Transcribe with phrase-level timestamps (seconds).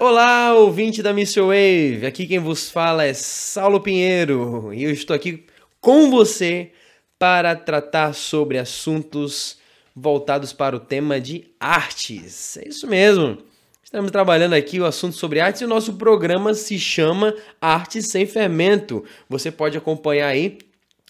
[0.00, 2.06] Olá, ouvinte da Missile Wave.
[2.06, 5.44] Aqui quem vos fala é Saulo Pinheiro e eu estou aqui
[5.80, 6.70] com você
[7.18, 9.58] para tratar sobre assuntos
[9.96, 12.56] voltados para o tema de artes.
[12.58, 13.38] É isso mesmo.
[13.82, 18.24] Estamos trabalhando aqui o assunto sobre artes e o nosso programa se chama Arte Sem
[18.24, 19.04] Fermento.
[19.28, 20.58] Você pode acompanhar aí.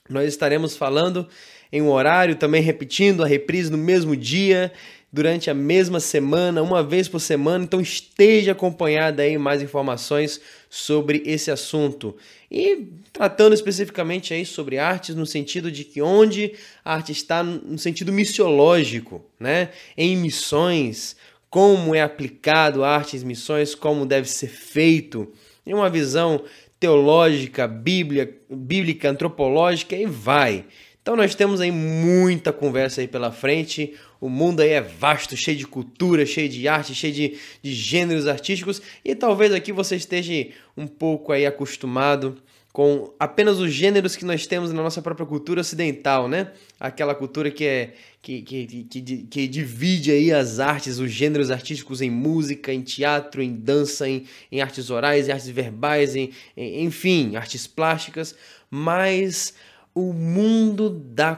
[0.08, 1.28] Nós estaremos falando
[1.70, 4.72] em um horário, também repetindo a reprise no mesmo dia
[5.12, 11.22] durante a mesma semana, uma vez por semana, então esteja acompanhada aí mais informações sobre
[11.24, 12.14] esse assunto.
[12.50, 16.52] E tratando especificamente aí sobre artes no sentido de que onde
[16.84, 19.70] a arte está no sentido missiológico, né?
[19.96, 21.16] Em missões,
[21.48, 25.32] como é aplicado a artes missões, como deve ser feito,
[25.66, 26.44] em uma visão
[26.78, 30.64] teológica, bíblia, bíblica, antropológica e vai.
[31.02, 33.94] Então nós temos aí muita conversa aí pela frente.
[34.20, 38.26] O mundo aí é vasto, cheio de cultura, cheio de arte, cheio de, de gêneros
[38.26, 42.36] artísticos e talvez aqui você esteja um pouco aí acostumado
[42.72, 46.52] com apenas os gêneros que nós temos na nossa própria cultura ocidental, né?
[46.78, 52.00] Aquela cultura que é que, que, que, que divide aí as artes, os gêneros artísticos
[52.02, 56.84] em música, em teatro, em dança, em, em artes orais, em artes verbais, em, em,
[56.84, 58.34] enfim, artes plásticas,
[58.70, 59.54] mas
[59.94, 61.34] o mundo da,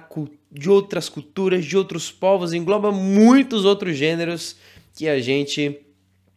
[0.50, 4.56] de outras culturas, de outros povos, engloba muitos outros gêneros
[4.94, 5.86] que a gente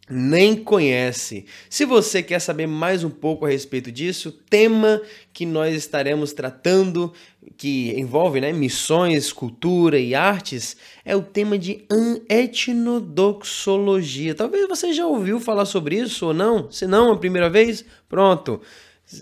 [0.09, 1.45] nem conhece.
[1.69, 7.13] Se você quer saber mais um pouco a respeito disso, tema que nós estaremos tratando,
[7.57, 10.75] que envolve né, missões, cultura e artes,
[11.05, 11.85] é o tema de
[12.29, 14.35] etnodoxologia.
[14.35, 16.69] Talvez você já ouviu falar sobre isso ou não.
[16.69, 18.59] Se não, a primeira vez, pronto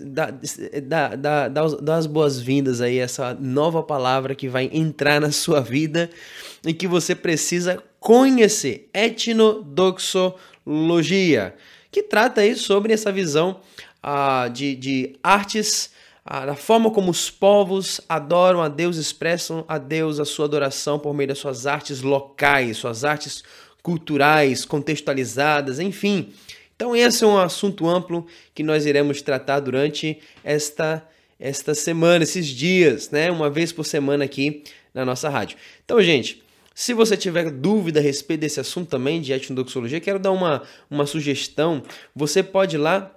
[0.00, 0.32] dá,
[0.82, 5.60] dá, dá, dá as boas-vindas aí a essa nova palavra que vai entrar na sua
[5.60, 6.08] vida
[6.64, 8.88] e que você precisa conhecer.
[8.94, 11.54] Etnodoxologia,
[11.90, 13.60] que trata aí sobre essa visão
[14.02, 15.90] uh, de, de artes,
[16.26, 20.98] uh, da forma como os povos adoram a Deus, expressam a Deus a sua adoração
[20.98, 23.44] por meio das suas artes locais, suas artes
[23.82, 26.32] culturais, contextualizadas, enfim.
[26.82, 32.48] Então, esse é um assunto amplo que nós iremos tratar durante esta, esta semana, esses
[32.48, 33.30] dias, né?
[33.30, 35.56] Uma vez por semana aqui na nossa rádio.
[35.84, 36.42] Então, gente,
[36.74, 41.06] se você tiver dúvida a respeito desse assunto também de etnodoxologia, quero dar uma, uma
[41.06, 41.84] sugestão.
[42.16, 43.16] Você pode ir lá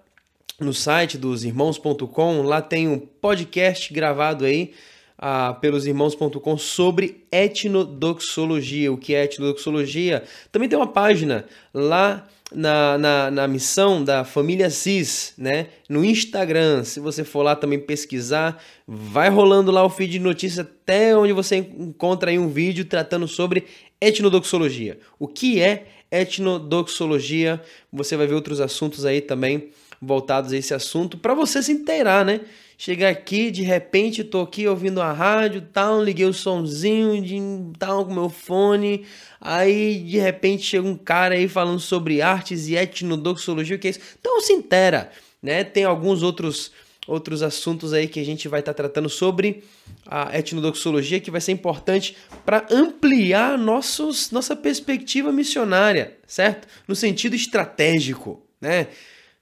[0.60, 4.74] no site dos irmãos.com, lá tem um podcast gravado aí
[5.18, 8.94] ah, pelos irmãos.com sobre etnodoxologia.
[8.94, 10.24] O que é etnodoxologia?
[10.52, 15.68] Também tem uma página lá na, na, na missão da família CIS, né?
[15.90, 20.66] No Instagram, se você for lá também pesquisar, vai rolando lá o feed de notícias
[20.66, 23.66] até onde você encontra aí um vídeo tratando sobre
[24.00, 24.98] etnodoxologia.
[25.20, 27.62] O que é etnodoxologia?
[27.92, 29.70] Você vai ver outros assuntos aí também
[30.02, 32.42] voltados a esse assunto para você se inteirar, né?
[32.78, 37.40] Chegar aqui, de repente, tô aqui ouvindo a rádio, tal, liguei o somzinho de
[37.80, 39.06] tal com meu fone.
[39.40, 43.92] Aí, de repente, chega um cara aí falando sobre artes e etnodoxologia, o que é
[43.92, 44.02] isso?
[44.20, 45.10] Então se intera,
[45.42, 45.64] né?
[45.64, 46.72] Tem alguns outros
[47.08, 49.64] outros assuntos aí que a gente vai estar tá tratando sobre
[50.06, 56.68] a etnodoxologia que vai ser importante para ampliar nossos, nossa perspectiva missionária, certo?
[56.88, 58.86] No sentido estratégico, né?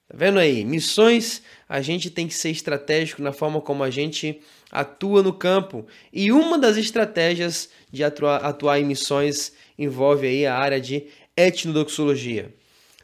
[0.07, 0.65] Tá vendo aí?
[0.65, 1.41] Missões,
[1.73, 4.39] a gente tem que ser estratégico na forma como a gente
[4.71, 5.87] atua no campo.
[6.13, 12.53] E uma das estratégias de atuar, atuar em missões envolve aí a área de etnodoxologia.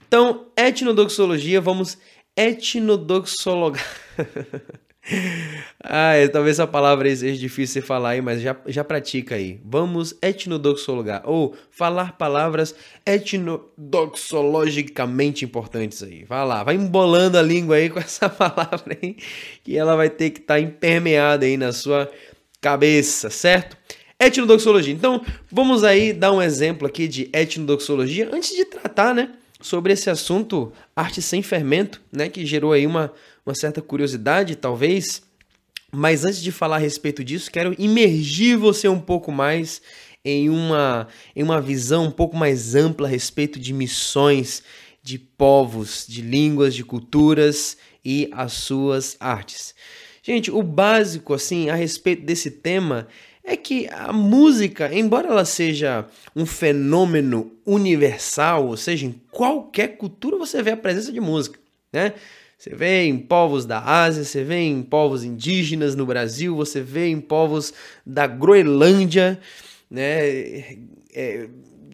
[0.08, 1.98] Então, etnodoxologia, vamos
[2.38, 3.84] etnodoxologar.
[5.84, 9.60] ah, talvez essa palavra seja difícil de falar aí, mas já, já pratica aí.
[9.64, 12.76] Vamos etnodoxologar, ou falar palavras
[13.06, 16.26] etnodoxologicamente importantes aí.
[16.26, 19.16] Vai lá, vai embolando a língua aí com essa palavra aí,
[19.64, 22.12] que ela vai ter que estar tá impermeada aí na sua
[22.62, 23.78] cabeça, certo?
[24.20, 24.94] Etnodoxologia.
[24.94, 29.32] Então, vamos aí dar um exemplo aqui de etnodoxologia antes de tratar, né,
[29.62, 33.14] sobre esse assunto arte sem fermento, né, que gerou aí uma
[33.50, 35.24] uma certa curiosidade, talvez.
[35.92, 39.82] Mas antes de falar a respeito disso, quero imergir você um pouco mais
[40.24, 44.62] em uma, em uma visão um pouco mais ampla a respeito de missões,
[45.02, 49.74] de povos, de línguas, de culturas e as suas artes.
[50.22, 53.08] Gente, o básico assim a respeito desse tema
[53.44, 56.06] é que a música, embora ela seja
[56.36, 61.60] um fenômeno universal, ou seja, em qualquer cultura você vê a presença de música,
[61.92, 62.14] né?
[62.60, 67.08] Você vê em povos da Ásia, você vê em povos indígenas no Brasil, você vê
[67.08, 67.74] em povos
[68.06, 69.40] da Groenlândia,
[69.90, 70.76] né?
[71.16, 71.48] É,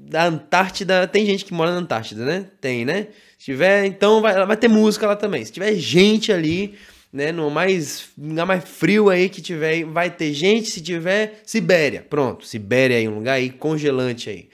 [0.09, 2.47] da Antártida, tem gente que mora na Antártida, né?
[2.59, 3.09] Tem, né?
[3.37, 5.45] Se tiver, então vai, vai ter música lá também.
[5.45, 6.73] Se tiver gente ali,
[7.13, 10.71] né, no mais lugar mais frio aí que tiver, vai ter gente.
[10.71, 14.49] Se tiver Sibéria, pronto, Sibéria aí um lugar aí congelante aí.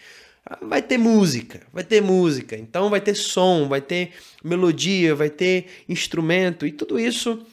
[0.61, 2.57] Vai ter música, vai ter música.
[2.57, 4.11] Então vai ter som, vai ter
[4.43, 7.45] melodia, vai ter instrumento e tudo isso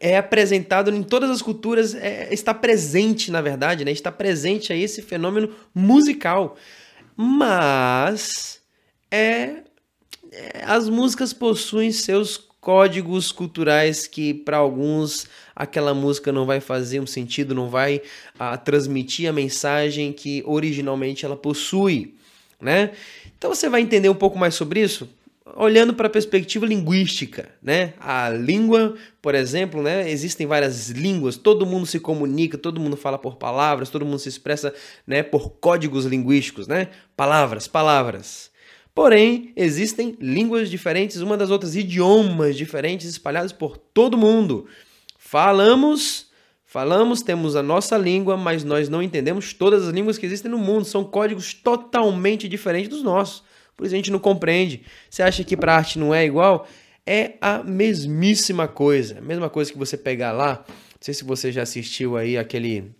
[0.00, 3.90] é apresentado em todas as culturas, é, está presente, na verdade, né?
[3.90, 6.56] Está presente aí esse fenômeno musical.
[7.16, 8.60] Mas
[9.10, 9.62] é,
[10.32, 17.00] é as músicas possuem seus códigos culturais que para alguns aquela música não vai fazer
[17.00, 18.02] um sentido, não vai
[18.38, 22.14] a, transmitir a mensagem que originalmente ela possui,
[22.60, 22.92] né?
[23.38, 25.08] Então você vai entender um pouco mais sobre isso
[25.54, 27.94] olhando para a perspectiva linguística, né?
[27.98, 30.10] A língua, por exemplo, né?
[30.10, 34.28] Existem várias línguas, todo mundo se comunica, todo mundo fala por palavras, todo mundo se
[34.28, 34.74] expressa,
[35.06, 36.88] né, por códigos linguísticos, né?
[37.16, 38.50] Palavras, palavras.
[38.94, 44.66] Porém, existem línguas diferentes uma das outras, idiomas diferentes espalhados por todo mundo.
[45.36, 46.30] Falamos,
[46.64, 50.56] falamos, temos a nossa língua, mas nós não entendemos todas as línguas que existem no
[50.56, 53.42] mundo, são códigos totalmente diferentes dos nossos.
[53.76, 54.80] Por isso a gente não compreende.
[55.10, 56.66] Você acha que para arte não é igual?
[57.04, 59.18] É a mesmíssima coisa.
[59.18, 60.64] A mesma coisa que você pegar lá.
[60.66, 62.90] Não sei se você já assistiu aí aquele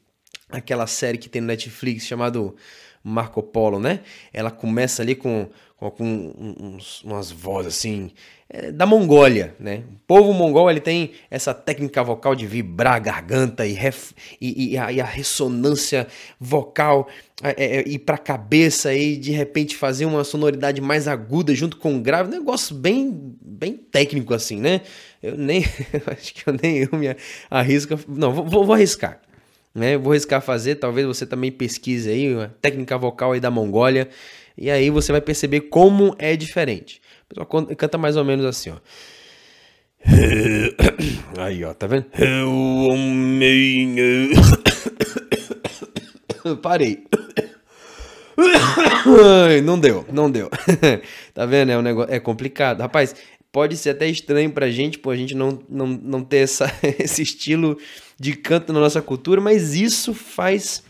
[0.51, 2.55] aquela série que tem no Netflix chamado
[3.03, 4.01] Marco Polo, né?
[4.31, 5.49] Ela começa ali com,
[5.79, 8.11] com, com uns, umas vozes assim
[8.73, 9.83] da Mongólia, né?
[9.93, 14.73] O povo mongol ele tem essa técnica vocal de vibrar a garganta e, ref, e,
[14.73, 16.07] e, a, e a, ressonância
[16.39, 17.09] vocal
[17.43, 21.53] é, é, é ir para a cabeça e de repente fazer uma sonoridade mais aguda
[21.57, 24.83] junto com o grave, negócio bem bem técnico assim, né?
[25.21, 25.65] Eu nem
[26.07, 27.17] acho que eu nem eu me
[27.51, 29.21] arrisco, não, vou, vou arriscar
[29.75, 29.99] né?
[29.99, 34.09] Vou arriscar fazer, talvez você também pesquise aí técnica vocal aí da Mongólia
[34.57, 37.01] e aí você vai perceber como é diferente.
[37.29, 38.77] Pessoal canta mais ou menos assim, ó.
[41.39, 42.07] Aí, ó, tá vendo?
[46.63, 47.05] Parei.
[49.65, 50.51] Não deu, não deu.
[51.33, 51.73] Tá vendo?
[51.73, 52.81] É um negócio, é complicado.
[52.81, 53.15] Rapaz,
[53.51, 57.23] pode ser até estranho pra gente, pô, a gente não, não, não ter essa, esse
[57.23, 57.79] estilo
[58.19, 60.83] de canto na nossa cultura, mas isso faz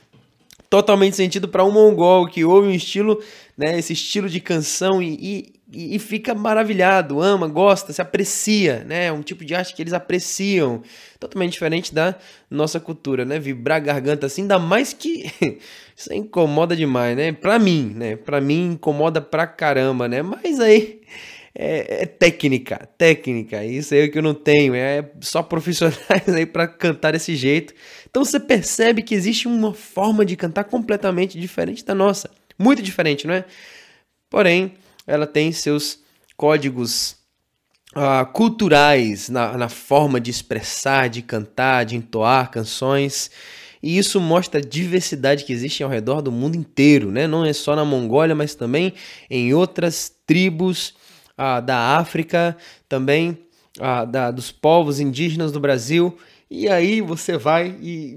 [0.69, 3.23] totalmente sentido para um mongol que ouve um estilo,
[3.57, 9.07] né, esse estilo de canção e, e, e, fica maravilhado, ama, gosta, se aprecia, né,
[9.07, 10.83] é um tipo de arte que eles apreciam,
[11.19, 12.15] totalmente diferente da
[12.51, 15.31] nossa cultura, né, vibrar a garganta assim, ainda mais que
[15.97, 21.01] isso incomoda demais, né, para mim, né, para mim incomoda pra caramba, né, mas aí
[21.59, 23.65] é, é, técnica, técnica.
[23.65, 24.75] Isso aí é que eu não tenho.
[24.75, 27.73] É só profissionais aí para cantar desse jeito.
[28.11, 32.31] Então você percebe que existe uma forma de cantar completamente diferente da nossa.
[32.59, 33.45] Muito diferente, não é?
[34.31, 34.75] Porém,
[35.07, 36.01] ela tem seus
[36.37, 37.17] códigos
[37.95, 43.31] uh, culturais na, na forma de expressar, de cantar, de entoar canções.
[43.83, 47.27] E isso mostra a diversidade que existe ao redor do mundo inteiro, né?
[47.27, 48.93] Não é só na Mongólia, mas também
[49.31, 50.95] em outras tribos
[51.37, 52.57] ah, da África,
[52.89, 53.39] também
[53.79, 56.17] ah, da, dos povos indígenas do Brasil.
[56.49, 58.17] E aí você vai e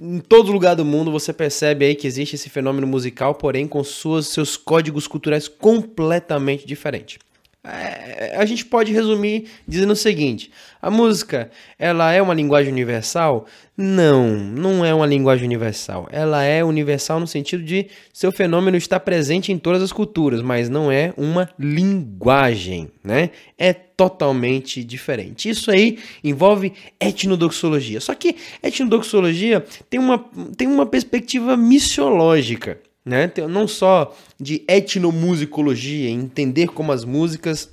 [0.00, 3.84] em todo lugar do mundo você percebe aí que existe esse fenômeno musical, porém com
[3.84, 7.18] suas, seus códigos culturais completamente diferentes.
[7.66, 10.50] É, a gente pode resumir dizendo o seguinte:
[10.82, 13.46] a música, ela é uma linguagem universal?
[13.74, 16.06] Não, não é uma linguagem universal.
[16.12, 20.68] Ela é universal no sentido de seu fenômeno está presente em todas as culturas, mas
[20.68, 23.30] não é uma linguagem, né?
[23.56, 25.48] É totalmente diferente.
[25.48, 27.98] Isso aí envolve etnodoxologia.
[27.98, 30.18] Só que etnodoxologia tem uma,
[30.54, 33.30] tem uma perspectiva missiológica né?
[33.48, 37.68] Não só de etnomusicologia, entender como as músicas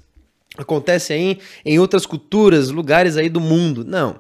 [0.58, 3.86] acontecem aí em outras culturas, lugares aí do mundo.
[3.86, 4.20] Não.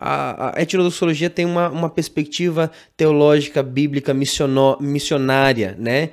[0.00, 6.10] A, a etnodoxologia tem uma, uma perspectiva teológica, bíblica, missionária, né?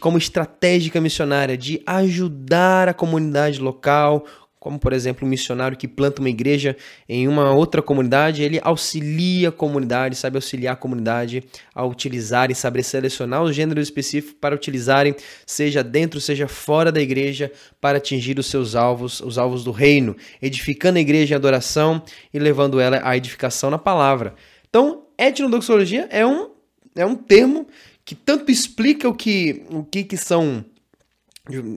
[0.00, 4.24] Como estratégica missionária de ajudar a comunidade local,
[4.64, 6.74] como por exemplo um missionário que planta uma igreja
[7.06, 11.44] em uma outra comunidade, ele auxilia a comunidade, sabe auxiliar a comunidade
[11.74, 16.98] a utilizar e saber selecionar os gêneros específicos para utilizarem, seja dentro, seja fora da
[16.98, 22.02] igreja, para atingir os seus alvos, os alvos do reino, edificando a igreja em adoração
[22.32, 24.34] e levando ela à edificação na palavra.
[24.70, 26.48] Então, etnodoxologia é um,
[26.96, 27.66] é um termo
[28.02, 30.64] que tanto explica o que, o que, que são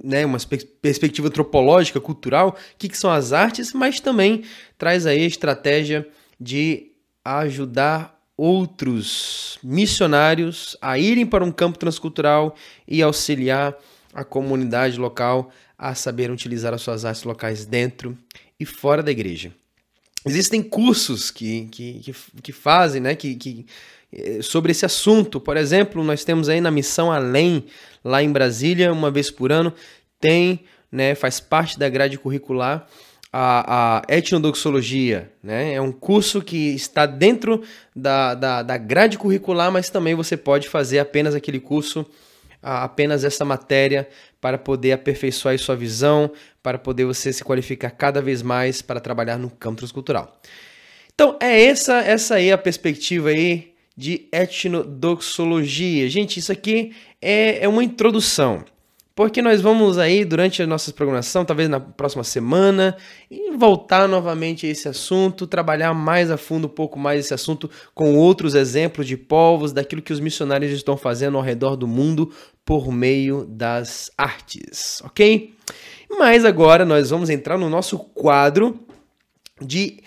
[0.04, 0.38] né, uma
[0.82, 4.44] perspectiva antropológica, cultural, o que, que são as artes, mas também
[4.78, 6.08] traz aí a estratégia
[6.40, 6.92] de
[7.24, 12.56] ajudar outros missionários a irem para um campo transcultural
[12.88, 13.76] e auxiliar
[14.14, 18.18] a comunidade local a saber utilizar as suas artes locais dentro
[18.60, 19.52] e fora da igreja.
[20.26, 23.66] Existem cursos que, que, que, que fazem, né, que, que,
[24.12, 25.40] eh, sobre esse assunto.
[25.40, 27.66] Por exemplo, nós temos aí na Missão Além,
[28.08, 29.74] lá em Brasília, uma vez por ano,
[30.20, 30.62] tem,
[30.92, 32.88] né, faz parte da grade curricular
[33.32, 35.74] a, a etnodoxologia, né?
[35.74, 37.62] É um curso que está dentro
[37.96, 42.06] da, da, da grade curricular, mas também você pode fazer apenas aquele curso,
[42.62, 44.08] apenas essa matéria,
[44.40, 46.32] para poder aperfeiçoar sua visão,
[46.64, 50.40] para poder você se qualificar cada vez mais para trabalhar no campo transcultural.
[51.14, 56.08] Então, é essa essa aí a perspectiva aí de etnodoxologia.
[56.08, 58.64] Gente, isso aqui é, é uma introdução.
[59.16, 62.96] Porque nós vamos aí, durante a nossa programação, talvez na próxima semana,
[63.58, 68.16] voltar novamente a esse assunto, trabalhar mais a fundo um pouco mais esse assunto com
[68.16, 72.32] outros exemplos de povos, daquilo que os missionários estão fazendo ao redor do mundo
[72.64, 75.56] por meio das artes, ok?
[76.12, 78.80] Mas agora nós vamos entrar no nosso quadro
[79.60, 79.98] de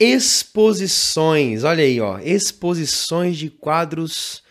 [0.00, 1.62] exposições.
[1.62, 4.42] Olha aí, ó, exposições de quadros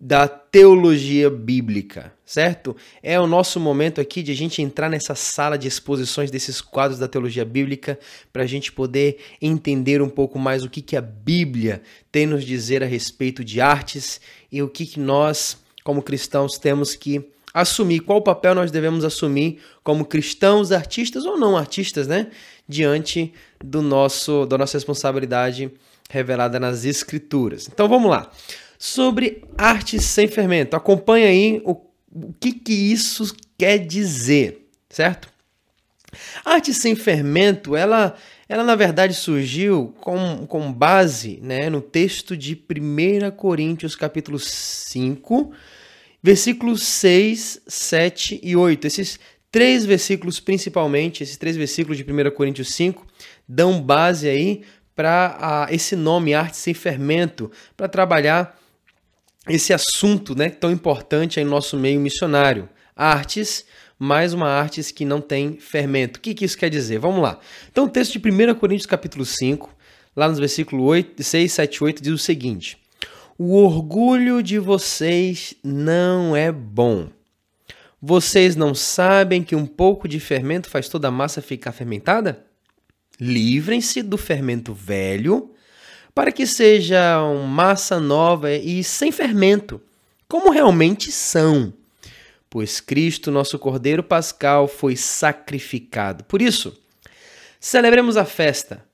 [0.00, 2.76] da teologia bíblica, certo?
[3.02, 6.98] É o nosso momento aqui de a gente entrar nessa sala de exposições desses quadros
[6.98, 7.98] da teologia bíblica
[8.32, 12.44] para a gente poder entender um pouco mais o que, que a Bíblia tem nos
[12.44, 18.00] dizer a respeito de artes e o que, que nós, como cristãos, temos que assumir,
[18.00, 22.28] qual papel nós devemos assumir como cristãos, artistas ou não artistas, né?
[22.68, 25.70] Diante do nosso, da nossa responsabilidade
[26.08, 27.68] revelada nas Escrituras.
[27.72, 28.30] Então vamos lá
[28.78, 30.74] sobre arte sem fermento.
[30.74, 31.76] Acompanha aí o,
[32.12, 35.32] o que, que isso quer dizer, certo?
[36.44, 38.14] arte sem fermento, ela,
[38.48, 45.52] ela na verdade surgiu com, com base né, no texto de 1 Coríntios capítulo 5,
[46.22, 48.86] versículos 6, 7 e 8.
[48.86, 49.18] Esses
[49.52, 53.06] três versículos principalmente, esses três versículos de 1 Coríntios 5,
[53.46, 54.62] dão base aí
[54.96, 58.58] para esse nome, arte sem fermento, para trabalhar
[59.48, 62.68] esse assunto né, tão importante em nosso meio missionário.
[62.96, 63.64] Artes,
[63.98, 66.18] mais uma artes que não tem fermento.
[66.18, 66.98] O que, que isso quer dizer?
[66.98, 67.38] Vamos lá.
[67.70, 69.74] Então, o texto de 1 Coríntios capítulo 5,
[70.16, 72.78] lá nos versículos 8, 6, 7 8, diz o seguinte:
[73.36, 77.08] O orgulho de vocês não é bom.
[78.04, 82.44] Vocês não sabem que um pouco de fermento faz toda a massa ficar fermentada?
[83.20, 85.54] Livrem-se do fermento velho
[86.12, 89.80] para que sejam massa nova e sem fermento,
[90.26, 91.72] como realmente são.
[92.50, 96.24] Pois Cristo, nosso Cordeiro Pascal, foi sacrificado.
[96.24, 96.76] Por isso,
[97.60, 98.84] celebremos a festa.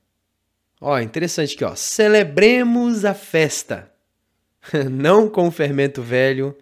[0.79, 1.73] Ó, interessante aqui, ó.
[1.75, 3.91] Celebremos a festa.
[4.87, 6.55] Não com o fermento velho,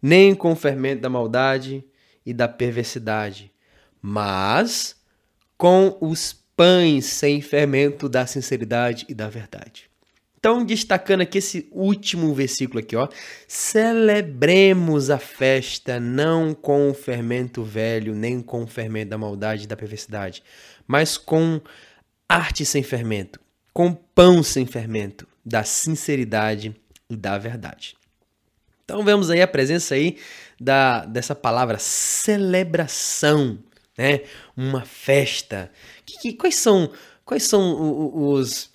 [0.00, 1.84] nem com o fermento da maldade
[2.24, 3.50] e da perversidade,
[4.00, 4.96] mas
[5.56, 9.90] com os pães sem fermento da sinceridade e da verdade.
[10.40, 13.08] Então, destacando aqui esse último versículo aqui, ó.
[13.46, 19.66] Celebremos a festa não com o fermento velho, nem com o fermento da maldade e
[19.66, 20.42] da perversidade,
[20.86, 21.60] mas com
[22.26, 23.38] arte sem fermento,
[23.72, 26.74] com pão sem fermento, da sinceridade
[27.08, 27.96] e da verdade.
[28.84, 30.16] Então vemos aí a presença aí
[30.60, 33.58] da, dessa palavra celebração,
[33.96, 34.20] né?
[34.54, 35.72] Uma festa.
[36.04, 36.90] Que, que, quais são
[37.24, 38.70] quais são os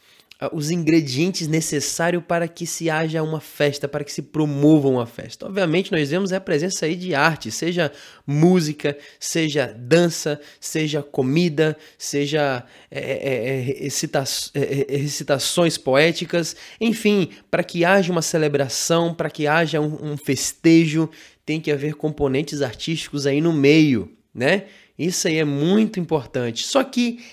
[0.51, 5.46] os ingredientes necessários para que se haja uma festa, para que se promova uma festa.
[5.46, 7.92] Obviamente, nós vemos a presença aí de arte, seja
[8.27, 14.24] música, seja dança, seja comida, seja é, é, é recita
[14.54, 20.18] é, é, recitações poéticas, enfim, para que haja uma celebração, para que haja um, um
[20.18, 21.10] festejo,
[21.45, 24.65] tem que haver componentes artísticos aí no meio, né?
[24.97, 26.65] Isso aí é muito importante.
[26.65, 27.23] Só que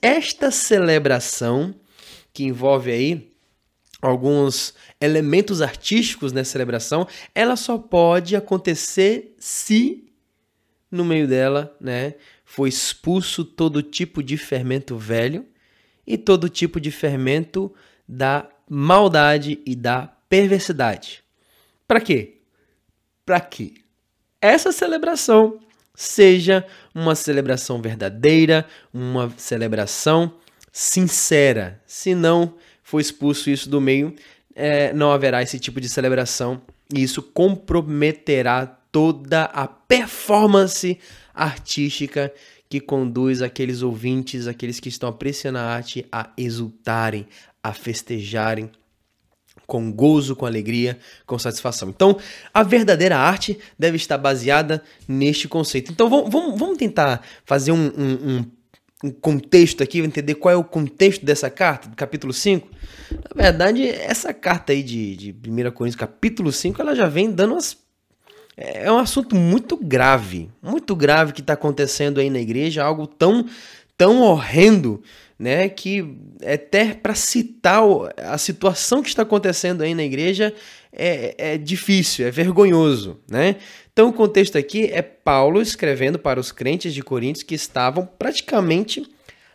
[0.00, 1.74] esta celebração
[2.32, 3.32] que envolve aí
[4.00, 10.06] alguns elementos artísticos nessa celebração, ela só pode acontecer se
[10.90, 12.14] no meio dela, né,
[12.44, 15.44] foi expulso todo tipo de fermento velho
[16.06, 17.74] e todo tipo de fermento
[18.08, 21.24] da maldade e da perversidade.
[21.86, 22.35] Para quê?
[23.26, 23.74] Para que
[24.40, 25.58] essa celebração
[25.94, 26.64] seja
[26.94, 30.32] uma celebração verdadeira, uma celebração
[30.70, 31.82] sincera.
[31.86, 34.14] Se não for expulso isso do meio,
[34.54, 36.62] é, não haverá esse tipo de celebração
[36.94, 40.98] e isso comprometerá toda a performance
[41.34, 42.32] artística
[42.68, 47.26] que conduz aqueles ouvintes, aqueles que estão apreciando a arte, a exultarem,
[47.62, 48.70] a festejarem
[49.66, 51.88] com gozo, com alegria, com satisfação.
[51.88, 52.16] Então,
[52.54, 55.90] a verdadeira arte deve estar baseada neste conceito.
[55.90, 58.44] Então, vamos, vamos, tentar fazer um, um,
[59.04, 62.68] um, contexto aqui, entender qual é o contexto dessa carta, do capítulo 5.
[63.10, 67.52] Na verdade, essa carta aí de, de 1 Coríntios, capítulo 5, ela já vem dando
[67.52, 67.86] umas
[68.58, 73.44] é um assunto muito grave, muito grave que está acontecendo aí na igreja, algo tão,
[73.96, 75.02] tão horrendo
[75.38, 77.82] né, que até para citar
[78.16, 80.54] a situação que está acontecendo aí na igreja
[80.92, 83.56] é, é difícil, é vergonhoso, né?
[83.92, 89.06] Então o contexto aqui é Paulo escrevendo para os crentes de Coríntios que estavam praticamente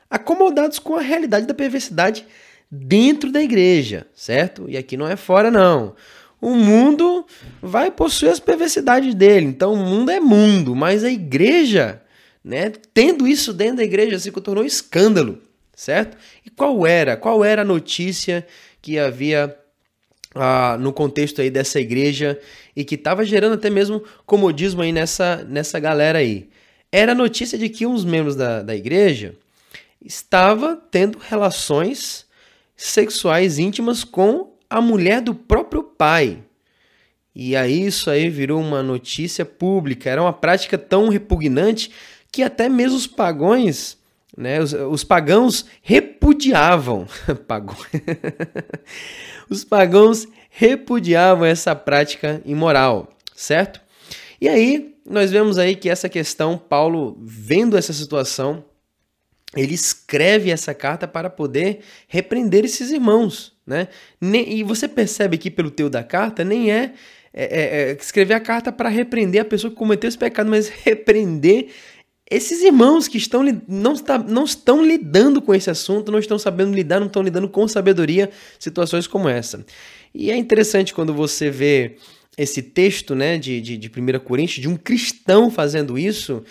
[0.10, 2.26] acomodados com a realidade da perversidade
[2.70, 4.66] dentro da igreja, certo?
[4.68, 5.96] E aqui não é fora não.
[6.40, 7.26] O mundo
[7.62, 12.01] vai possuir as perversidades dele, então o mundo é mundo, mas a igreja,
[12.44, 15.42] né, tendo isso dentro da igreja se tornou um escândalo
[15.82, 16.16] certo?
[16.46, 17.18] E qual era?
[17.18, 18.46] Qual era a notícia
[18.82, 19.58] que havia
[20.36, 22.40] ah, no contexto aí dessa igreja
[22.76, 26.50] e que estava gerando até mesmo comodismo aí nessa, nessa galera aí?
[26.92, 29.36] Era a notícia de que uns membros da, da igreja
[30.04, 32.28] estava tendo relações
[32.76, 36.44] sexuais íntimas com a mulher do próprio pai.
[37.34, 41.92] E aí isso aí virou uma notícia pública, era uma prática tão repugnante
[42.32, 44.00] que até mesmo os pagões
[44.36, 44.62] né?
[44.62, 47.08] Os, os pagãos repudiavam.
[49.50, 53.82] os pagãos repudiavam essa prática imoral, certo?
[54.40, 58.64] E aí, nós vemos aí que essa questão, Paulo, vendo essa situação,
[59.56, 63.90] ele escreve essa carta para poder repreender esses irmãos, né?
[64.22, 66.94] E você percebe aqui pelo teu da carta, nem é,
[67.34, 70.70] é, é, é escrever a carta para repreender a pessoa que cometeu esse pecado, mas
[70.84, 71.68] repreender
[72.32, 76.74] esses irmãos que estão, não, está, não estão lidando com esse assunto, não estão sabendo
[76.74, 79.66] lidar, não estão lidando com sabedoria situações como essa.
[80.16, 81.98] E é interessante quando você vê
[82.38, 86.42] esse texto né, de, de, de 1 Coríntios, de um cristão fazendo isso,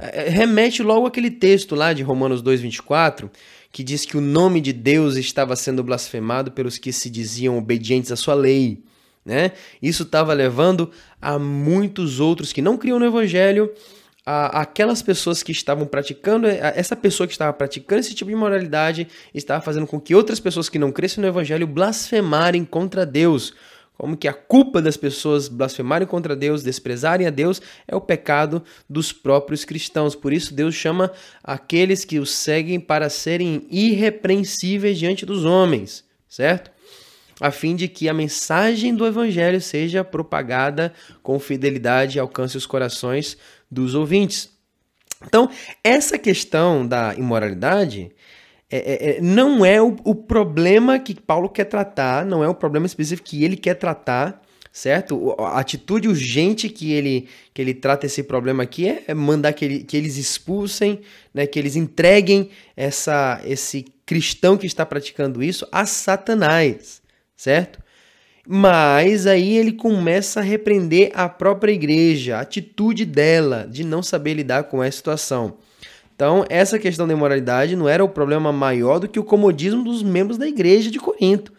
[0.00, 3.28] é, remete logo aquele texto lá de Romanos 2,24,
[3.70, 8.10] que diz que o nome de Deus estava sendo blasfemado pelos que se diziam obedientes
[8.10, 8.82] à sua lei.
[9.22, 9.52] Né?
[9.82, 13.70] Isso estava levando a muitos outros que não criam no Evangelho
[14.26, 19.06] a, aquelas pessoas que estavam praticando, essa pessoa que estava praticando esse tipo de moralidade
[19.32, 23.54] estava fazendo com que outras pessoas que não crescem no evangelho blasfemarem contra Deus.
[23.96, 28.62] Como que a culpa das pessoas blasfemarem contra Deus, desprezarem a Deus, é o pecado
[28.90, 30.14] dos próprios cristãos.
[30.14, 31.12] Por isso, Deus chama
[31.42, 36.76] aqueles que o seguem para serem irrepreensíveis diante dos homens, certo?
[37.40, 42.66] a fim de que a mensagem do Evangelho seja propagada com fidelidade e alcance os
[42.66, 43.36] corações
[43.70, 44.50] dos ouvintes.
[45.24, 45.50] Então,
[45.82, 48.12] essa questão da imoralidade
[48.70, 52.54] é, é, é, não é o, o, problema que Paulo quer tratar, não é o
[52.54, 55.34] problema específico que ele quer tratar, certo?
[55.38, 59.64] A atitude urgente que ele, que ele trata esse problema aqui é, é mandar que,
[59.64, 61.00] ele, que eles expulsem,
[61.32, 67.00] né, que eles entreguem essa, esse cristão que está praticando isso a Satanás,
[67.36, 67.78] certo?
[68.46, 74.34] Mas aí ele começa a repreender a própria igreja, a atitude dela de não saber
[74.34, 75.54] lidar com essa situação.
[76.14, 80.02] Então, essa questão da imoralidade não era o problema maior do que o comodismo dos
[80.02, 81.52] membros da igreja de Corinto,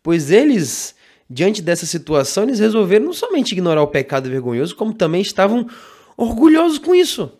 [0.00, 0.94] pois eles,
[1.28, 5.66] diante dessa situação, eles resolveram não somente ignorar o pecado vergonhoso, como também estavam
[6.16, 7.32] orgulhosos com isso.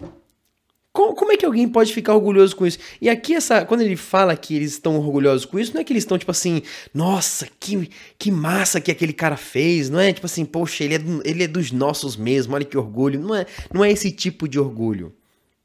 [0.97, 2.79] Como, é que alguém pode ficar orgulhoso com isso?
[3.03, 5.93] E aqui, essa, quando ele fala que eles estão orgulhosos com isso, não é que
[5.93, 6.63] eles estão tipo assim,
[6.95, 11.01] nossa, que, que massa que aquele cara fez, não é tipo assim, poxa, ele é,
[11.23, 13.21] ele é dos nossos mesmo, olha que orgulho.
[13.21, 15.13] Não é, não é esse tipo de orgulho,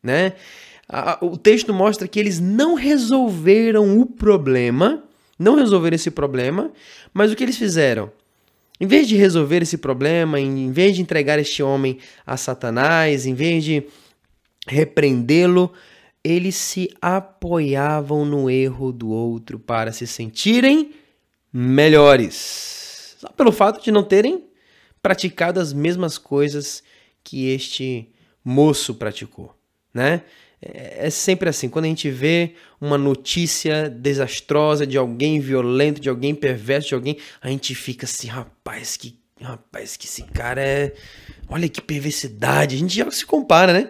[0.04, 0.34] né?
[1.22, 5.02] o texto mostra que eles não resolveram o problema,
[5.40, 6.70] não resolveram esse problema,
[7.14, 8.12] mas o que eles fizeram?
[8.82, 13.34] Em vez de resolver esse problema, em vez de entregar este homem a Satanás, em
[13.34, 13.86] vez de
[14.68, 15.72] repreendê-lo,
[16.24, 20.94] eles se apoiavam no erro do outro para se sentirem
[21.52, 23.16] melhores.
[23.20, 24.46] Só pelo fato de não terem
[25.02, 26.84] praticado as mesmas coisas
[27.24, 28.10] que este
[28.44, 29.56] moço praticou,
[29.94, 30.24] né?
[30.62, 36.10] É, é sempre assim, quando a gente vê uma notícia desastrosa de alguém violento, de
[36.10, 40.94] alguém perverso, de alguém, a gente fica assim, rapaz, que rapaz, que esse cara é,
[41.50, 42.76] olha que perversidade.
[42.76, 43.90] A gente já se compara, né?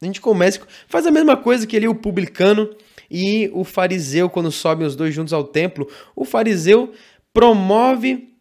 [0.00, 2.70] A gente começa, faz a mesma coisa que ali o publicano
[3.10, 5.88] e o fariseu, quando sobem os dois juntos ao templo.
[6.14, 6.92] O fariseu
[7.32, 8.34] promove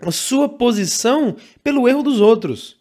[0.00, 2.76] a sua posição pelo erro dos outros,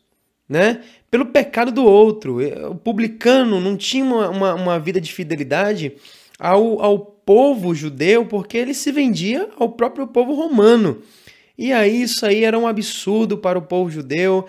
[0.48, 0.82] né?
[1.10, 2.38] pelo pecado do outro.
[2.70, 5.93] O publicano não tinha uma, uma, uma vida de fidelidade
[6.39, 11.02] ao, ao povo judeu porque ele se vendia ao próprio povo romano.
[11.58, 14.46] E aí isso aí era um absurdo para o povo judeu,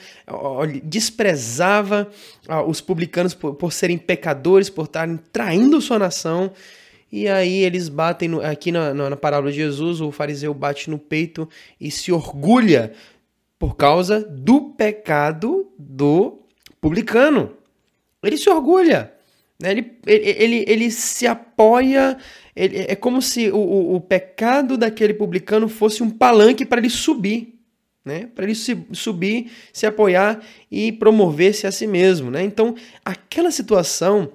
[0.84, 2.06] desprezava
[2.66, 6.52] os publicanos por, por serem pecadores, por estarem traindo sua nação.
[7.10, 10.90] E aí eles batem no, aqui na, na, na parábola de Jesus, o fariseu bate
[10.90, 11.48] no peito
[11.80, 12.92] e se orgulha
[13.58, 16.40] por causa do pecado do
[16.78, 17.54] publicano.
[18.22, 19.12] Ele se orgulha.
[19.60, 19.72] Né?
[19.72, 22.16] Ele, ele, ele, se apoia.
[22.54, 26.90] Ele, é como se o, o, o pecado daquele publicano fosse um palanque para ele
[26.90, 27.54] subir.
[28.04, 28.28] Né?
[28.34, 30.40] Para ele se, subir, se apoiar
[30.70, 32.30] e promover-se a si mesmo.
[32.30, 32.42] Né?
[32.42, 34.30] Então, aquela situação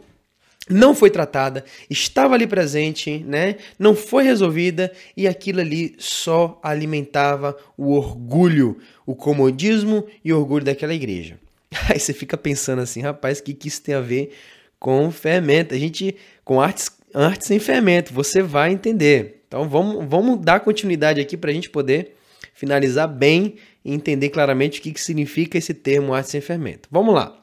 [0.69, 3.57] não foi tratada, estava ali presente, né?
[3.77, 10.63] Não foi resolvida e aquilo ali só alimentava o orgulho, o comodismo e o orgulho
[10.63, 11.37] daquela igreja.
[11.89, 14.33] Aí você fica pensando assim, rapaz, o que, que isso tem a ver
[14.83, 15.73] com fermento?
[15.73, 19.45] A gente, com artes, artes sem fermento, você vai entender.
[19.47, 22.17] Então vamos, vamos dar continuidade aqui para a gente poder
[22.53, 26.89] finalizar bem e entender claramente o que, que significa esse termo arte sem fermento.
[26.91, 27.33] Vamos lá.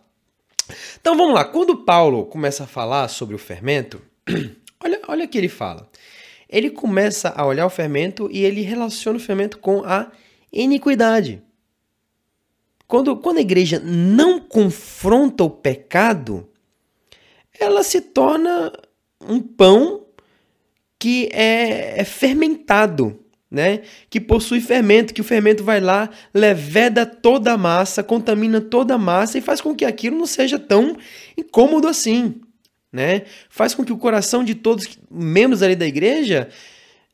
[1.01, 4.03] Então vamos lá, quando Paulo começa a falar sobre o fermento,
[4.85, 5.89] olha, olha o que ele fala.
[6.47, 10.13] Ele começa a olhar o fermento e ele relaciona o fermento com a
[10.53, 11.43] iniquidade.
[12.87, 16.50] Quando, quando a igreja não confronta o pecado,
[17.61, 18.73] ela se torna
[19.29, 20.07] um pão
[20.99, 23.21] que é, é fermentado
[23.51, 23.81] né?
[24.09, 28.99] Que possui fermento, que o fermento vai lá, leveda toda a massa, contamina toda a
[28.99, 30.97] massa e faz com que aquilo não seja tão
[31.37, 32.41] incômodo assim,
[32.93, 33.23] né?
[33.49, 36.49] Faz com que o coração de todos os membros ali da igreja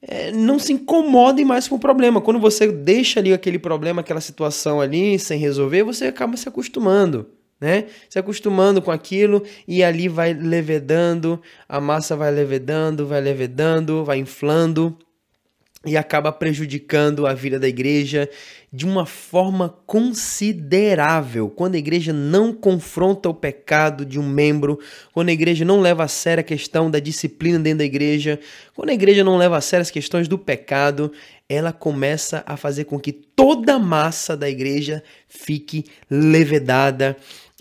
[0.02, 2.20] é, não se incomodem mais com o problema.
[2.20, 7.30] Quando você deixa ali aquele problema, aquela situação ali sem resolver, você acaba se acostumando.
[7.60, 7.86] Né?
[8.08, 14.18] Se acostumando com aquilo e ali vai levedando, a massa vai levedando, vai levedando, vai
[14.18, 14.96] inflando,
[15.86, 18.28] e acaba prejudicando a vida da igreja
[18.72, 21.48] de uma forma considerável.
[21.48, 24.80] Quando a igreja não confronta o pecado de um membro,
[25.12, 28.38] quando a igreja não leva a sério a questão da disciplina dentro da igreja,
[28.74, 31.12] quando a igreja não leva a sério as questões do pecado,
[31.48, 37.16] ela começa a fazer com que toda a massa da igreja fique levedada.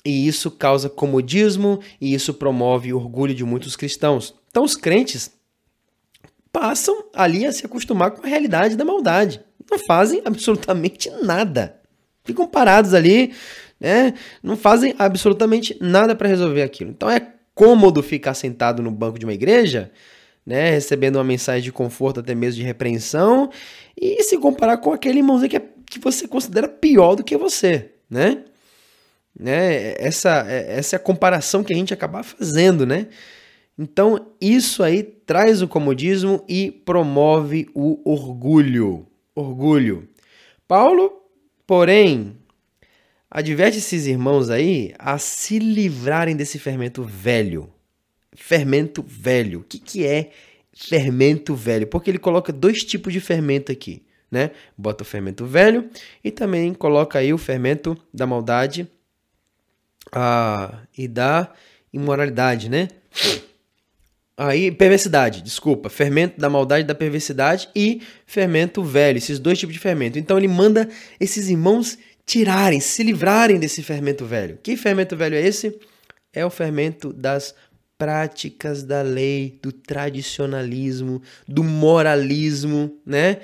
[0.06, 4.36] E isso causa comodismo e isso promove orgulho de muitos cristãos.
[4.50, 5.32] Então, os crentes
[6.54, 9.42] passam ali a se acostumar com a realidade da maldade.
[9.70, 11.82] Não fazem absolutamente nada.
[12.24, 13.34] Ficam parados ali,
[13.80, 14.14] né?
[14.42, 16.92] Não fazem absolutamente nada para resolver aquilo.
[16.92, 19.92] Então é cômodo ficar sentado no banco de uma igreja,
[20.46, 23.50] né, recebendo uma mensagem de conforto, até mesmo de repreensão,
[24.00, 27.92] e se comparar com aquele irmãozinho que, é, que você considera pior do que você,
[28.10, 28.44] né?
[29.38, 29.94] Né?
[29.98, 33.08] Essa, essa é a comparação que a gente acaba fazendo, né?
[33.78, 39.06] Então, isso aí traz o comodismo e promove o orgulho.
[39.36, 40.08] Orgulho.
[40.66, 41.12] Paulo,
[41.68, 42.38] porém,
[43.30, 47.70] adverte esses irmãos aí a se livrarem desse fermento velho.
[48.34, 49.60] Fermento velho.
[49.60, 50.32] O que, que é
[50.74, 51.88] fermento velho?
[51.88, 54.52] Porque ele coloca dois tipos de fermento aqui, né?
[54.78, 55.90] Bota o fermento velho
[56.24, 58.90] e também coloca aí o fermento da maldade
[60.12, 61.52] ah, e da
[61.94, 62.90] imoralidade, né?
[64.38, 65.90] Aí, perversidade, desculpa.
[65.90, 70.20] Fermento da maldade da perversidade e fermento velho, esses dois tipos de fermento.
[70.20, 70.90] Então ele manda
[71.20, 74.60] esses irmãos tirarem, se livrarem desse fermento velho.
[74.62, 75.80] Que fermento velho é esse?
[76.34, 77.56] É o fermento das
[77.98, 83.40] práticas da lei, do tradicionalismo, do moralismo, né?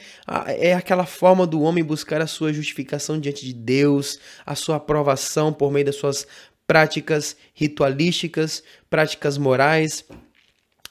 [0.58, 5.54] É aquela forma do homem buscar a sua justificação diante de Deus, a sua aprovação
[5.54, 6.28] por meio das suas
[6.72, 10.06] práticas ritualísticas, práticas morais,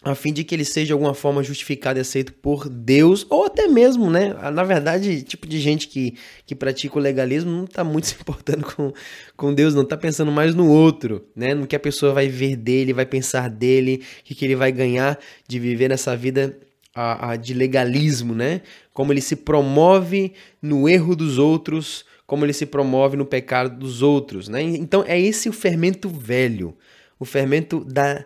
[0.03, 3.47] a fim de que ele seja de alguma forma justificado e aceito por Deus, ou
[3.47, 4.35] até mesmo, né?
[4.53, 8.67] Na verdade, tipo de gente que, que pratica o legalismo não está muito se importando
[8.77, 8.93] com,
[9.35, 11.55] com Deus, não está pensando mais no outro, né?
[11.55, 14.71] No que a pessoa vai ver dele, vai pensar dele, o que, que ele vai
[14.71, 16.59] ganhar de viver nessa vida
[16.95, 18.61] a, a, de legalismo, né?
[18.93, 24.03] Como ele se promove no erro dos outros, como ele se promove no pecado dos
[24.03, 24.63] outros, né?
[24.63, 26.77] Então é esse o fermento velho,
[27.19, 28.25] o fermento da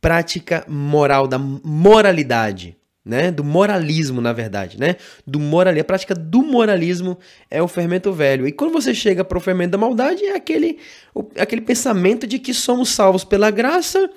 [0.00, 3.30] prática moral, da moralidade, né?
[3.30, 4.96] Do moralismo, na verdade, né?
[5.24, 7.16] Do moral, a prática do moralismo
[7.48, 8.44] é o fermento velho.
[8.44, 10.80] E quando você chega para o fermento da maldade, é aquele,
[11.14, 14.10] o, aquele pensamento de que somos salvos pela graça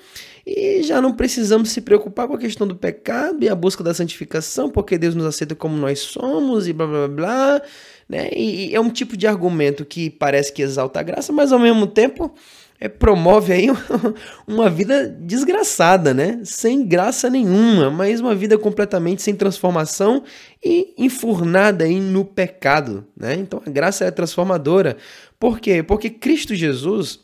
[0.44, 3.94] e já não precisamos se preocupar com a questão do pecado e a busca da
[3.94, 7.62] santificação, porque Deus nos aceita como nós somos e blá blá blá,
[8.08, 8.30] né?
[8.32, 11.58] E, e é um tipo de argumento que parece que exalta a graça, mas ao
[11.58, 12.32] mesmo tempo
[12.80, 13.66] é, promove aí
[14.46, 16.40] uma vida desgraçada, né?
[16.44, 20.22] Sem graça nenhuma, mas uma vida completamente sem transformação
[20.64, 23.34] e enfurnada aí no pecado, né?
[23.34, 24.96] Então a graça é transformadora.
[25.38, 25.82] Por quê?
[25.82, 27.20] Porque Cristo Jesus,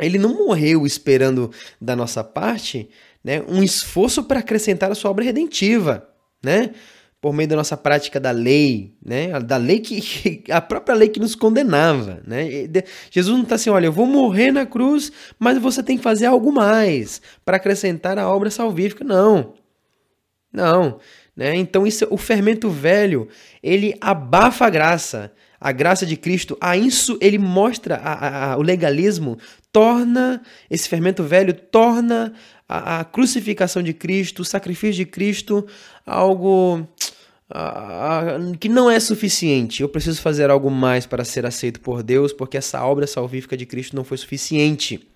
[0.00, 2.90] ele não morreu esperando da nossa parte,
[3.24, 6.08] né, um esforço para acrescentar a sua obra redentiva,
[6.42, 6.70] né?
[7.20, 9.38] Por meio da nossa prática da lei, né?
[9.40, 12.46] Da lei que a própria lei que nos condenava, né?
[13.10, 16.26] Jesus não está assim, olha, eu vou morrer na cruz, mas você tem que fazer
[16.26, 19.54] algo mais para acrescentar a obra salvífica, não,
[20.52, 21.00] não,
[21.34, 21.54] né?
[21.56, 23.28] Então isso, o fermento velho
[23.62, 28.62] ele abafa a graça, a graça de Cristo, a isso ele mostra a, a, o
[28.62, 29.38] legalismo,
[29.72, 32.32] torna esse fermento velho torna
[32.68, 35.66] a, a crucificação de Cristo, o sacrifício de Cristo
[36.04, 36.86] algo
[38.58, 39.82] que não é suficiente.
[39.82, 43.64] Eu preciso fazer algo mais para ser aceito por Deus, porque essa obra salvífica de
[43.64, 45.06] Cristo não foi suficiente.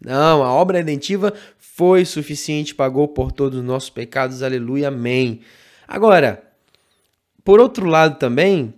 [0.00, 5.40] Não, a obra redentiva foi suficiente, pagou por todos os nossos pecados, aleluia, amém.
[5.88, 6.42] Agora,
[7.42, 8.74] por outro lado também,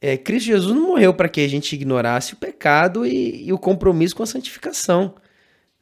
[0.00, 3.58] é, Cristo Jesus não morreu para que a gente ignorasse o pecado e, e o
[3.58, 5.14] compromisso com a santificação,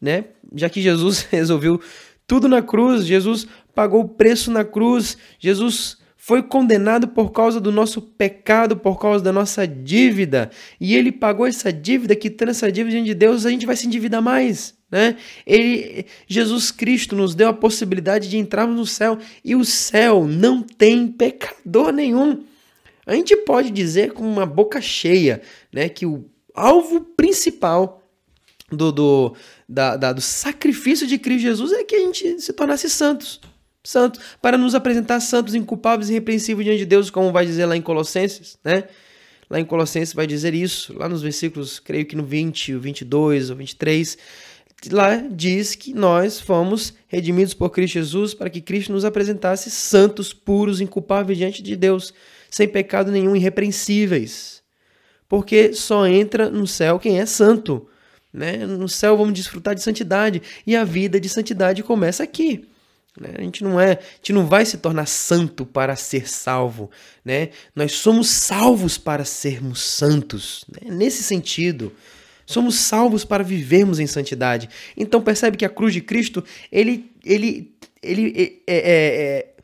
[0.00, 0.24] né?
[0.54, 1.80] Já que Jesus resolveu
[2.26, 7.72] tudo na cruz, Jesus pagou o preço na cruz, Jesus foi condenado por causa do
[7.72, 10.50] nosso pecado, por causa da nossa dívida.
[10.78, 14.20] E ele pagou essa dívida, quitando essa dívida de Deus, a gente vai se endividar
[14.20, 14.74] mais.
[14.90, 15.16] Né?
[15.46, 20.62] Ele, Jesus Cristo nos deu a possibilidade de entrarmos no céu e o céu não
[20.62, 22.44] tem pecador nenhum.
[23.06, 25.40] A gente pode dizer com uma boca cheia
[25.72, 27.99] né, que o alvo principal
[28.70, 29.34] do, do,
[29.68, 33.40] da, da, do sacrifício de Cristo Jesus é que a gente se tornasse santos
[33.82, 37.76] santos, para nos apresentar santos, inculpáveis e irrepreensíveis diante de Deus, como vai dizer lá
[37.76, 38.84] em Colossenses, né?
[39.48, 43.56] Lá em Colossenses vai dizer isso, lá nos versículos, creio que no 20, 22 ou
[43.56, 44.16] 23,
[44.92, 50.32] lá diz que nós fomos redimidos por Cristo Jesus para que Cristo nos apresentasse santos,
[50.32, 52.14] puros, inculpáveis diante de Deus,
[52.48, 54.62] sem pecado nenhum, irrepreensíveis.
[55.28, 57.88] Porque só entra no céu quem é santo.
[58.32, 58.58] Né?
[58.58, 62.64] No céu vamos desfrutar de santidade e a vida de santidade começa aqui.
[63.18, 63.30] Né?
[63.36, 66.90] A gente não é, a gente não vai se tornar santo para ser salvo,
[67.24, 67.50] né?
[67.74, 70.94] Nós somos salvos para sermos santos, né?
[70.94, 71.92] nesse sentido.
[72.46, 74.68] Somos salvos para vivermos em santidade.
[74.96, 79.54] Então percebe que a cruz de Cristo, ele, ele, ele, é, é,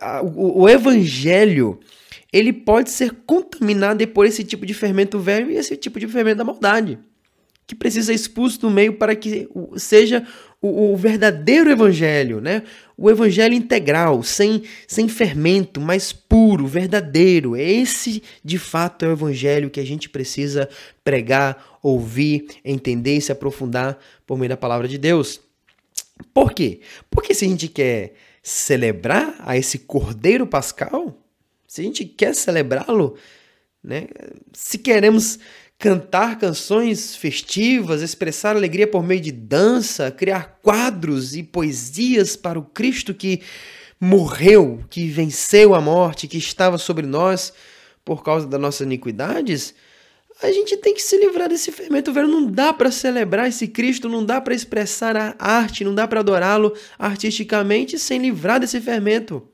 [0.00, 1.80] é o, o evangelho,
[2.32, 6.38] ele pode ser contaminado por esse tipo de fermento velho e esse tipo de fermento
[6.38, 6.98] da maldade,
[7.68, 10.26] que precisa ser expulso do meio para que seja
[10.60, 12.62] o, o, verdadeiro evangelho, né?
[12.96, 17.54] O evangelho integral, sem, sem fermento, mas puro, verdadeiro.
[17.54, 20.66] Esse, de fato, é o evangelho que a gente precisa
[21.04, 25.38] pregar, ouvir, entender e se aprofundar por meio da palavra de Deus.
[26.32, 26.80] Por quê?
[27.10, 31.22] Porque se a gente quer celebrar a esse Cordeiro Pascal,
[31.66, 33.14] se a gente quer celebrá-lo,
[33.84, 34.06] né?
[34.54, 35.38] Se queremos
[35.78, 42.64] cantar canções festivas, expressar alegria por meio de dança, criar quadros e poesias para o
[42.64, 43.42] Cristo que
[44.00, 47.52] morreu, que venceu a morte, que estava sobre nós
[48.04, 49.74] por causa das nossas iniquidades,
[50.42, 52.28] a gente tem que se livrar desse fermento velho.
[52.28, 56.20] Não dá para celebrar esse Cristo, não dá para expressar a arte, não dá para
[56.20, 59.48] adorá-lo artisticamente sem livrar desse fermento.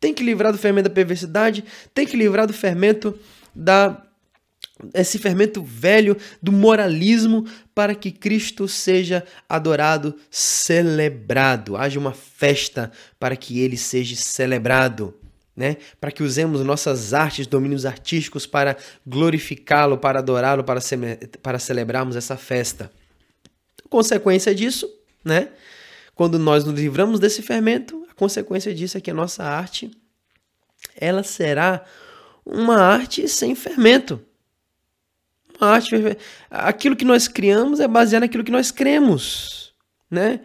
[0.00, 3.16] Tem que livrar do fermento da perversidade, tem que livrar do fermento
[3.54, 4.02] da
[4.94, 11.76] esse fermento velho do moralismo para que Cristo seja adorado, celebrado.
[11.76, 15.14] Haja uma festa para que ele seja celebrado.
[15.54, 15.76] Né?
[16.00, 20.80] Para que usemos nossas artes, domínios artísticos para glorificá-lo, para adorá-lo, para,
[21.42, 22.90] para celebrarmos essa festa.
[23.88, 24.88] Consequência disso,
[25.22, 25.50] né?
[26.14, 29.90] Quando nós nos livramos desse fermento, a consequência disso é que a nossa arte
[30.96, 31.84] ela será
[32.44, 34.20] uma arte sem fermento
[35.66, 35.94] arte,
[36.50, 39.72] aquilo que nós criamos é baseado naquilo que nós cremos,
[40.10, 40.40] né?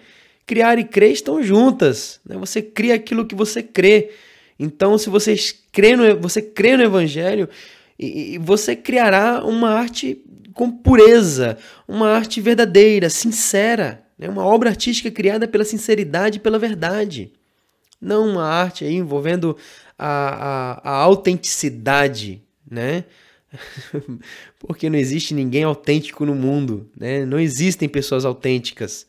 [0.45, 2.37] Criar e crer estão juntas, né?
[2.37, 4.11] Você cria aquilo que você crê.
[4.59, 5.35] Então, se você
[5.71, 7.49] crê no, você crê no evangelho,
[7.99, 10.21] e você criará uma arte
[10.53, 14.29] com pureza, uma arte verdadeira, sincera, né?
[14.29, 17.31] uma obra artística criada pela sinceridade e pela verdade.
[17.99, 19.57] Não uma arte envolvendo
[19.97, 23.03] a, a, a autenticidade, né?
[24.59, 27.25] Porque não existe ninguém autêntico no mundo, né?
[27.25, 29.05] Não existem pessoas autênticas.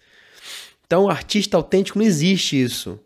[0.86, 2.98] Então, artista autêntico não existe isso.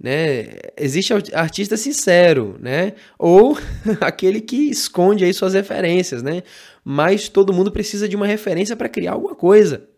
[0.00, 0.58] né?
[0.76, 2.94] Existe artista sincero, né?
[3.18, 3.58] Ou
[4.00, 6.42] aquele que esconde aí suas referências, né?
[6.84, 9.88] Mas todo mundo precisa de uma referência para criar alguma coisa.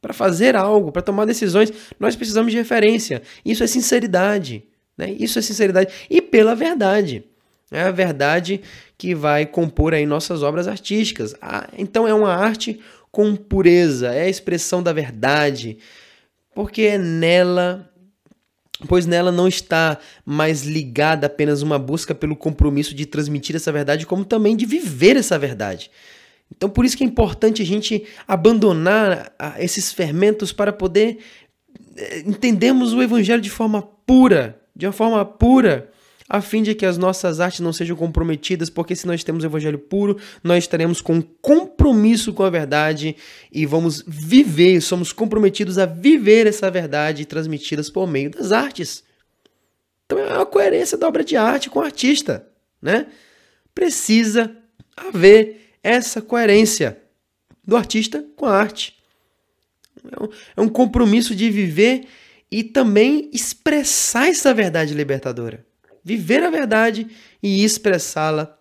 [0.00, 3.22] Para fazer algo, para tomar decisões, nós precisamos de referência.
[3.44, 4.64] Isso é sinceridade,
[4.96, 5.10] né?
[5.18, 7.24] Isso é sinceridade e pela verdade.
[7.70, 8.60] É a verdade
[8.98, 11.34] que vai compor aí nossas obras artísticas.
[11.40, 12.80] Ah, então é uma arte
[13.10, 15.78] com pureza, é a expressão da verdade,
[16.54, 17.86] porque é nela
[18.88, 24.06] pois nela não está mais ligada apenas uma busca pelo compromisso de transmitir essa verdade,
[24.06, 25.90] como também de viver essa verdade.
[26.54, 31.18] Então, por isso que é importante a gente abandonar esses fermentos para poder
[31.96, 35.90] eh, entendermos o evangelho de forma pura, de uma forma pura,
[36.32, 39.48] a fim de que as nossas artes não sejam comprometidas, porque se nós temos o
[39.48, 43.16] evangelho puro, nós estaremos com compromisso com a verdade
[43.50, 49.02] e vamos viver, somos comprometidos a viver essa verdade transmitidas por meio das artes.
[50.06, 52.46] Então é uma coerência da obra de arte com o artista,
[52.80, 53.08] né?
[53.74, 54.56] Precisa
[54.96, 56.96] haver essa coerência
[57.66, 58.96] do artista com a arte.
[60.56, 62.06] É um é compromisso de viver
[62.48, 65.68] e também expressar essa verdade libertadora
[66.04, 67.06] viver a verdade
[67.42, 68.56] e expressá-la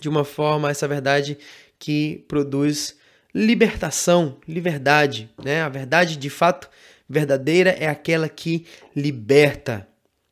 [0.00, 1.38] de uma forma, essa verdade
[1.78, 2.96] que produz
[3.34, 5.62] libertação, liberdade, né?
[5.62, 6.68] A verdade de fato
[7.08, 9.86] verdadeira é aquela que liberta.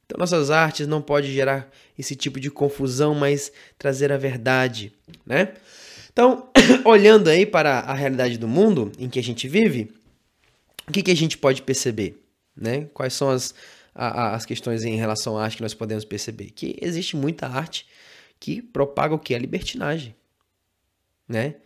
[0.06, 4.92] Então nossas artes não pode gerar esse tipo de confusão, mas trazer a verdade,
[5.26, 5.54] né?
[6.12, 6.48] Então,
[6.84, 9.90] olhando aí para a realidade do mundo em que a gente vive,
[10.86, 12.22] o que, que a gente pode perceber,
[12.56, 12.88] né?
[12.92, 13.54] Quais são as
[13.94, 16.50] a, a, as questões em relação à arte que nós podemos perceber?
[16.50, 17.86] Que existe muita arte
[18.38, 19.34] que propaga o que?
[19.34, 20.14] A libertinagem.
[21.28, 21.56] Né?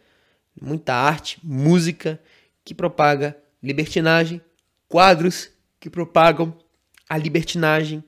[0.60, 2.20] Muita arte, música
[2.64, 4.40] que propaga libertinagem,
[4.88, 6.56] quadros que propagam
[7.08, 8.02] a libertinagem,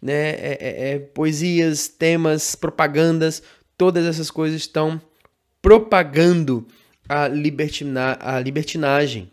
[0.00, 0.30] né?
[0.30, 3.42] É, é, é, poesias, temas, propagandas,
[3.76, 5.00] todas essas coisas estão
[5.60, 6.66] propagando
[7.08, 9.30] a, libertina, a libertinagem.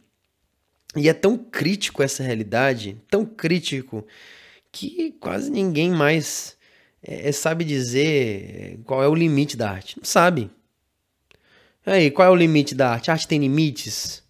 [0.95, 4.06] E é tão crítico essa realidade, tão crítico,
[4.71, 6.58] que quase ninguém mais
[7.06, 9.97] é, é sabe dizer qual é o limite da arte.
[9.97, 10.50] Não sabe.
[11.86, 13.10] Aí, qual é o limite da arte?
[13.10, 14.21] A arte tem limites,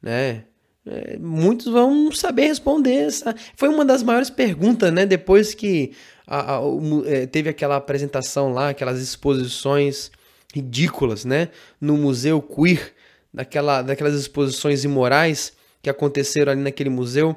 [0.00, 0.44] né?
[0.86, 2.94] É, muitos vão saber responder.
[3.06, 3.34] Essa.
[3.56, 5.04] Foi uma das maiores perguntas, né?
[5.04, 5.92] Depois que
[6.26, 10.10] a, a, o, é, teve aquela apresentação lá, aquelas exposições
[10.54, 11.50] ridículas, né?
[11.80, 12.92] No Museu Queer,
[13.32, 15.52] daquela, daquelas exposições imorais
[15.84, 17.36] que aconteceram ali naquele museu,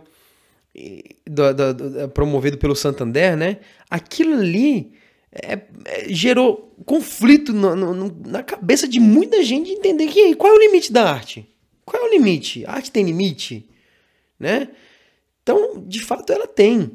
[1.30, 3.58] do, do, do, promovido pelo Santander, né?
[3.90, 4.94] Aquilo ali
[5.32, 10.56] é, é, gerou conflito no, no, na cabeça de muita gente entender que qual é
[10.56, 11.46] o limite da arte?
[11.84, 12.66] Qual é o limite?
[12.66, 13.68] A arte tem limite,
[14.40, 14.70] né?
[15.44, 16.94] Então, de fato, ela tem.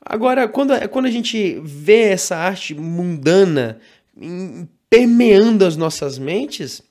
[0.00, 3.80] Agora, quando, quando a gente vê essa arte mundana
[4.88, 6.82] permeando as nossas mentes,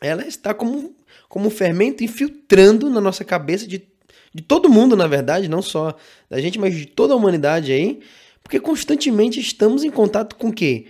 [0.00, 0.94] ela está como
[1.28, 3.86] como um fermento infiltrando na nossa cabeça de,
[4.34, 5.94] de todo mundo, na verdade, não só
[6.28, 8.00] da gente, mas de toda a humanidade aí,
[8.42, 10.86] porque constantemente estamos em contato com o quê?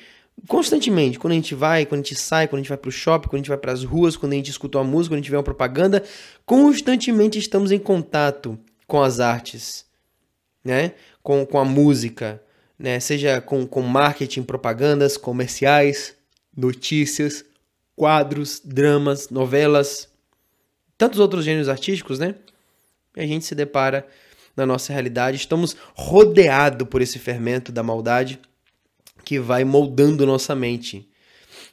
[0.48, 2.92] Constantemente, quando a gente vai, quando a gente sai, quando a gente vai para o
[2.92, 5.20] shopping, quando a gente vai para as ruas, quando a gente escuta uma música, quando
[5.20, 6.02] a gente vê uma propaganda,
[6.44, 9.86] constantemente estamos em contato com as artes,
[10.62, 10.92] né?
[11.22, 12.42] com, com a música,
[12.78, 12.98] né?
[13.00, 16.14] seja com, com marketing, propagandas, comerciais,
[16.54, 17.44] notícias,
[17.96, 20.08] quadros, dramas, novelas,
[20.96, 22.34] tantos outros gêneros artísticos, né?
[23.16, 24.06] E a gente se depara
[24.56, 28.40] na nossa realidade, estamos rodeados por esse fermento da maldade
[29.24, 31.08] que vai moldando nossa mente.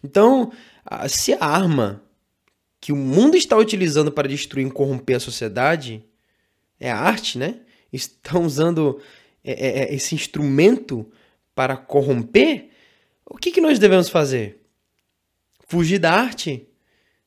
[0.03, 0.51] Então,
[1.07, 2.01] se a arma
[2.79, 6.03] que o mundo está utilizando para destruir e corromper a sociedade
[6.79, 7.59] é a arte, né?
[7.93, 8.99] Estão usando
[9.43, 11.11] é, é, é, esse instrumento
[11.53, 12.69] para corromper.
[13.25, 14.65] O que, que nós devemos fazer?
[15.67, 16.67] Fugir da arte?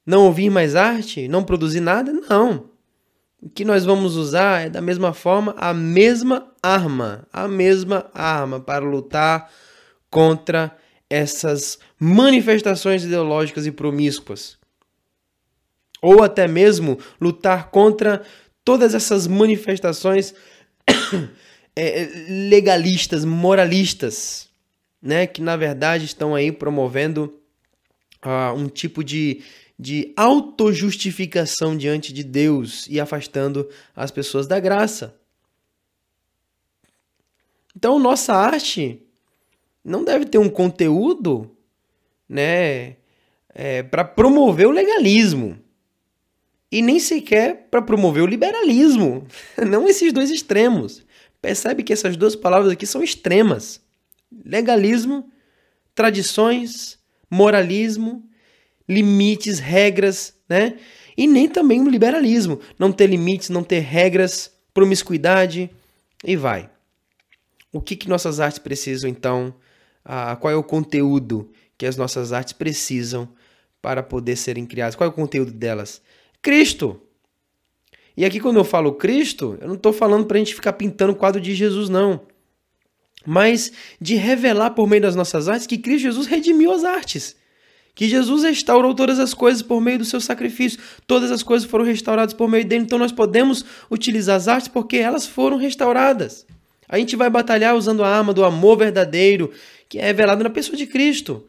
[0.07, 1.29] Não ouvir mais arte?
[1.29, 2.13] Não produzir nada?
[2.13, 2.69] Não.
[3.41, 8.59] O que nós vamos usar é da mesma forma a mesma arma, a mesma arma
[8.59, 9.51] para lutar
[10.11, 10.75] contra
[11.11, 14.57] essas manifestações ideológicas e promíscuas.
[16.01, 18.23] Ou até mesmo lutar contra
[18.65, 20.35] todas essas manifestações
[21.77, 22.09] é,
[22.49, 24.49] legalistas, moralistas,
[25.03, 27.39] né, que na verdade estão aí promovendo
[28.25, 29.43] uh, um tipo de
[29.79, 35.19] de autojustificação diante de Deus e afastando as pessoas da graça.
[37.77, 39.03] Então, nossa arte
[39.85, 41.51] não deve ter um conteúdo,
[42.29, 42.97] né,
[43.55, 45.59] é, para promover o legalismo
[46.75, 49.27] e nem sequer para promover o liberalismo.
[49.65, 51.05] Não esses dois extremos.
[51.41, 53.81] Percebe que essas duas palavras aqui são extremas:
[54.45, 55.31] legalismo,
[55.95, 56.99] tradições,
[57.31, 58.29] moralismo,
[58.89, 60.77] limites, regras, né?
[61.17, 65.71] E nem também o liberalismo, não ter limites, não ter regras, promiscuidade
[66.25, 66.69] e vai.
[67.73, 69.55] O que, que nossas artes precisam então?
[70.05, 73.29] Ah, qual é o conteúdo que as nossas artes precisam
[73.81, 74.95] para poder serem criadas?
[74.95, 76.03] Qual é o conteúdo delas?
[76.43, 77.01] Cristo.
[78.17, 81.13] E aqui, quando eu falo Cristo, eu não estou falando para a gente ficar pintando
[81.13, 82.21] o quadro de Jesus, não.
[83.27, 87.37] Mas de revelar por meio das nossas artes que Cristo Jesus redimiu as artes
[87.95, 90.81] que Jesus restaurou todas as coisas por meio do seu sacrifício.
[91.07, 92.85] Todas as coisas foram restauradas por meio dele.
[92.85, 96.45] Então nós podemos utilizar as artes porque elas foram restauradas.
[96.89, 99.53] A gente vai batalhar usando a arma do amor verdadeiro,
[99.89, 101.47] que é revelado na pessoa de Cristo.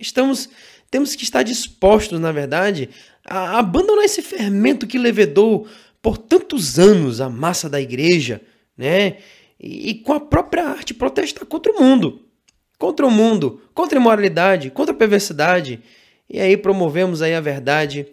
[0.00, 0.48] Estamos
[0.90, 2.88] temos que estar dispostos, na verdade,
[3.24, 5.66] a abandonar esse fermento que levedou
[6.00, 8.40] por tantos anos a massa da igreja,
[8.76, 9.16] né?
[9.58, 12.25] E, e com a própria arte protestar contra o mundo
[12.78, 15.80] contra o mundo, contra a imoralidade, contra a perversidade.
[16.28, 18.06] E aí promovemos aí a verdade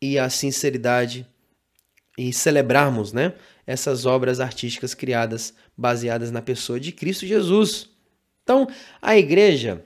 [0.00, 1.26] e a sinceridade
[2.16, 3.34] e celebrarmos, né,
[3.66, 7.88] essas obras artísticas criadas baseadas na pessoa de Cristo Jesus.
[8.42, 8.66] Então,
[9.00, 9.84] a igreja,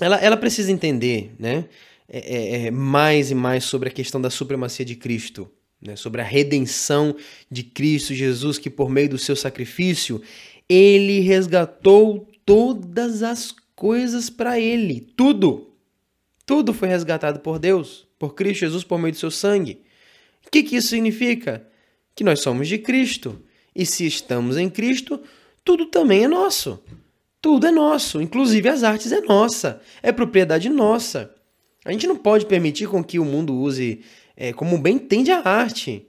[0.00, 1.64] ela, ela precisa entender, né,
[2.08, 5.50] é, é, é mais e mais sobre a questão da supremacia de Cristo,
[5.80, 7.16] né, sobre a redenção
[7.50, 10.20] de Cristo Jesus, que por meio do seu sacrifício,
[10.68, 15.00] ele resgatou todas as coisas para ele.
[15.16, 15.70] Tudo.
[16.46, 19.80] Tudo foi resgatado por Deus, por Cristo Jesus, por meio do seu sangue.
[20.46, 21.66] O que, que isso significa?
[22.14, 23.40] Que nós somos de Cristo.
[23.74, 25.20] E se estamos em Cristo,
[25.64, 26.82] tudo também é nosso.
[27.40, 31.34] Tudo é nosso, inclusive as artes é nossa, é propriedade nossa.
[31.84, 34.00] A gente não pode permitir com que o mundo use
[34.34, 36.06] é, como bem entende a arte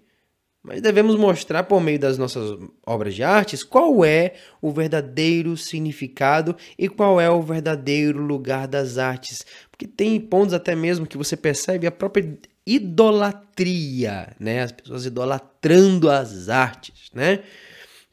[0.66, 6.56] mas devemos mostrar por meio das nossas obras de artes qual é o verdadeiro significado
[6.78, 9.46] e qual é o verdadeiro lugar das artes.
[9.70, 12.36] Porque tem pontos até mesmo que você percebe a própria
[12.66, 14.64] idolatria, né?
[14.64, 17.44] As pessoas idolatrando as artes, né?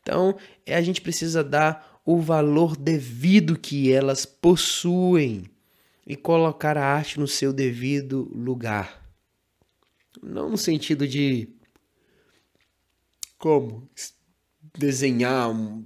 [0.02, 0.36] Então,
[0.66, 5.44] é, a gente precisa dar o valor devido que elas possuem
[6.06, 9.00] e colocar a arte no seu devido lugar.
[10.22, 11.48] Não no sentido de
[13.42, 13.90] como
[14.78, 15.84] desenhar um,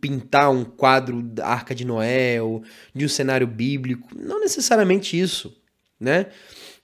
[0.00, 5.56] pintar um quadro da Arca de Noé ou de um cenário bíblico, não necessariamente isso,
[5.98, 6.26] né?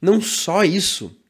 [0.01, 1.21] Não só isso,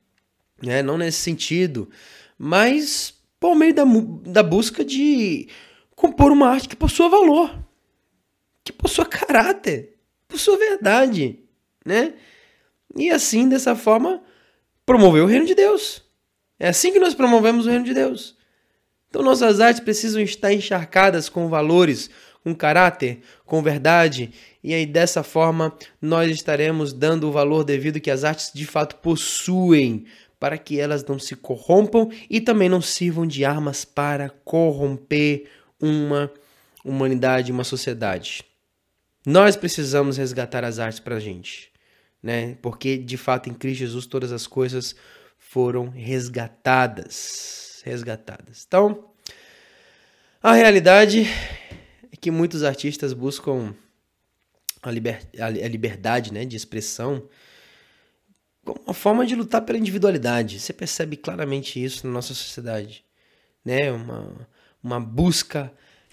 [0.63, 0.83] né?
[0.83, 1.89] Não nesse sentido,
[2.37, 3.85] mas por meio da,
[4.31, 5.49] da busca de
[5.95, 7.59] compor uma arte que possua valor,
[8.63, 9.97] que possua caráter,
[10.29, 11.41] possua verdade,
[11.87, 12.13] né?
[12.95, 14.23] E assim, dessa forma,
[14.85, 16.06] promover o reino de Deus.
[16.59, 18.37] É assim que nós promovemos o reino de Deus.
[19.09, 22.11] Então nossas artes precisam estar encharcadas com valores,
[22.43, 24.33] com caráter, com verdade,
[24.63, 28.97] e aí dessa forma nós estaremos dando o valor devido que as artes de fato
[28.97, 30.05] possuem,
[30.39, 35.49] para que elas não se corrompam e também não sirvam de armas para corromper
[35.81, 36.31] uma
[36.85, 38.45] humanidade, uma sociedade.
[39.27, 41.73] Nós precisamos resgatar as artes para a gente,
[42.23, 42.57] né?
[42.63, 44.95] Porque de fato em Cristo Jesus todas as coisas
[45.57, 47.81] foram resgatadas.
[47.83, 48.67] Resgatadas.
[48.69, 49.09] Então,
[50.43, 51.27] a realidade
[52.13, 53.75] é que muitos artistas buscam
[54.83, 57.27] a, liber, a, liberdade né, de expressão
[58.67, 60.61] como uma forma de lutar pela individualidade.
[60.61, 63.03] Você percebe claramente isso na nossa sociedade.
[63.65, 63.91] Né?
[63.91, 64.47] Uma,
[64.85, 65.73] uma busca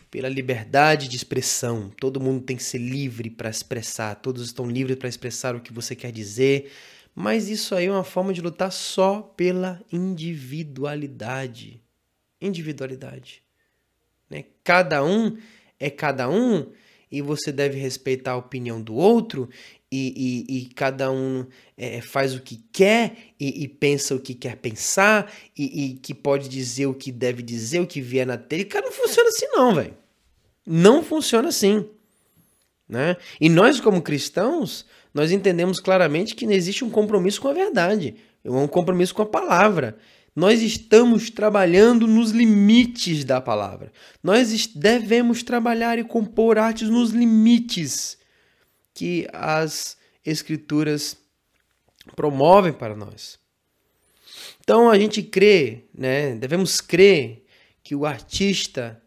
[0.10, 1.92] pela liberdade de expressão.
[2.00, 5.74] Todo mundo tem que ser livre para expressar, todos estão livres para expressar o que
[5.74, 6.72] você quer dizer,
[7.16, 11.82] mas isso aí é uma forma de lutar só pela individualidade.
[12.42, 13.44] Individualidade.
[14.30, 14.46] Né?
[14.64, 15.38] Cada um
[15.80, 16.72] é cada um
[17.12, 19.48] e você deve respeitar a opinião do outro
[19.92, 21.46] e, e, e cada um
[21.78, 26.50] é, faz o que quer e, e, pensa o que quer pensar e, que pode
[26.50, 28.66] dizer o que deve dizer, o que vier na telha.
[28.66, 29.96] Cara, não funciona assim não, velho.
[30.66, 31.88] Não funciona assim.
[32.90, 33.16] Né?
[33.40, 38.68] E nós, como cristãos, nós entendemos claramente que existe um compromisso com a verdade, um
[38.68, 39.98] compromisso com a palavra.
[40.36, 43.92] Nós estamos trabalhando nos limites da palavra.
[44.24, 48.18] Nós devemos trabalhar e compor artes nos limites
[48.96, 49.96] que as
[50.26, 51.16] escrituras
[52.16, 53.38] promovem para nós.
[54.62, 56.36] Então a gente crê, né?
[56.36, 57.46] Devemos crer
[57.84, 59.03] que o artista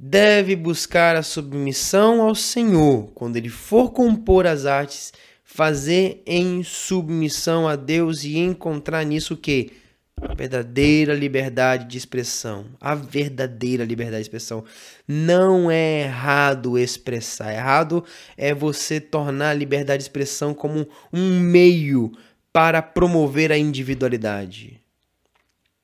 [0.00, 7.66] deve buscar a submissão ao Senhor quando ele for compor as artes, fazer em submissão
[7.66, 9.72] a Deus e encontrar nisso o que
[10.20, 12.66] A verdadeira liberdade de expressão.
[12.80, 14.64] A verdadeira liberdade de expressão.
[15.06, 17.52] Não é errado expressar.
[17.52, 18.04] Errado
[18.36, 22.10] é você tornar a liberdade de expressão como um meio
[22.52, 24.80] para promover a individualidade.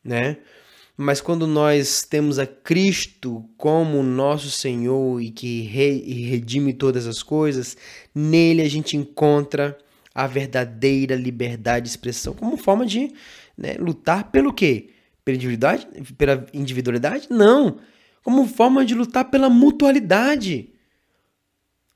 [0.03, 0.39] Né?
[0.97, 7.77] Mas quando nós temos a Cristo como nosso Senhor e que redime todas as coisas,
[8.15, 9.77] nele a gente encontra
[10.15, 13.13] a verdadeira liberdade de expressão como forma de
[13.59, 14.91] né, lutar pelo quê?
[15.25, 16.13] Pela individualidade?
[16.13, 17.27] Pela individualidade?
[17.29, 17.79] Não.
[18.23, 20.73] Como forma de lutar pela mutualidade.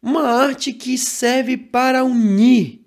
[0.03, 2.85] Uma arte que serve para unir.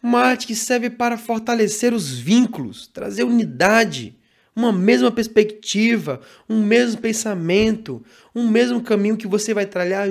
[0.00, 4.17] Uma arte que serve para fortalecer os vínculos, trazer unidade
[4.58, 8.04] uma mesma perspectiva, um mesmo pensamento,
[8.34, 10.08] um mesmo caminho que você vai trilhar,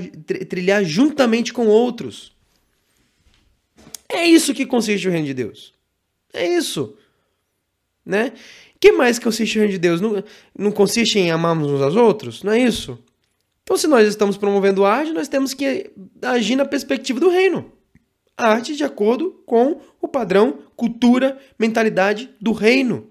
[0.47, 2.31] trilhar juntamente com outros.
[4.07, 5.73] É isso que consiste o reino de Deus.
[6.33, 6.95] É isso.
[8.05, 8.31] Né?
[8.79, 9.99] que mais consiste o reino de Deus?
[9.99, 10.23] Não,
[10.57, 12.41] não consiste em amarmos uns aos outros?
[12.41, 12.97] Não é isso?
[13.63, 15.91] Então, se nós estamos promovendo arte, nós temos que
[16.21, 17.69] agir na perspectiva do reino.
[18.37, 23.09] Arte de acordo com o padrão, cultura, mentalidade do reino.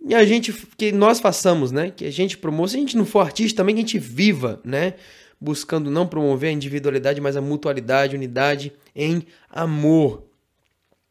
[0.00, 1.90] E a gente, que nós façamos, né?
[1.90, 4.60] Que a gente promova, se a gente não for artista também, que a gente viva,
[4.64, 4.94] né?
[5.40, 10.28] Buscando não promover a individualidade, mas a mutualidade, unidade em amor.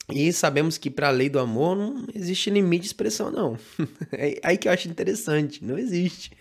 [0.09, 3.57] E sabemos que para a lei do amor não existe limite de expressão, não.
[4.11, 6.31] É aí que eu acho interessante, não existe.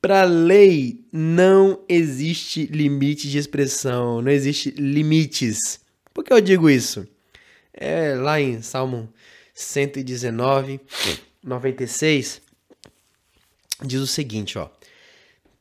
[0.00, 5.80] Para a lei não existe limite de expressão, não existe limites.
[6.14, 7.06] Por que eu digo isso?
[7.72, 9.08] É lá em Salmo
[9.54, 10.80] 119,
[11.42, 12.40] 96
[13.84, 14.70] diz o seguinte, ó: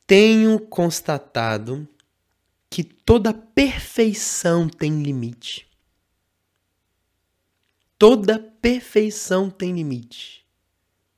[0.06, 1.88] Tenho constatado
[2.70, 5.68] que toda perfeição tem limite.
[7.98, 10.46] Toda perfeição tem limite.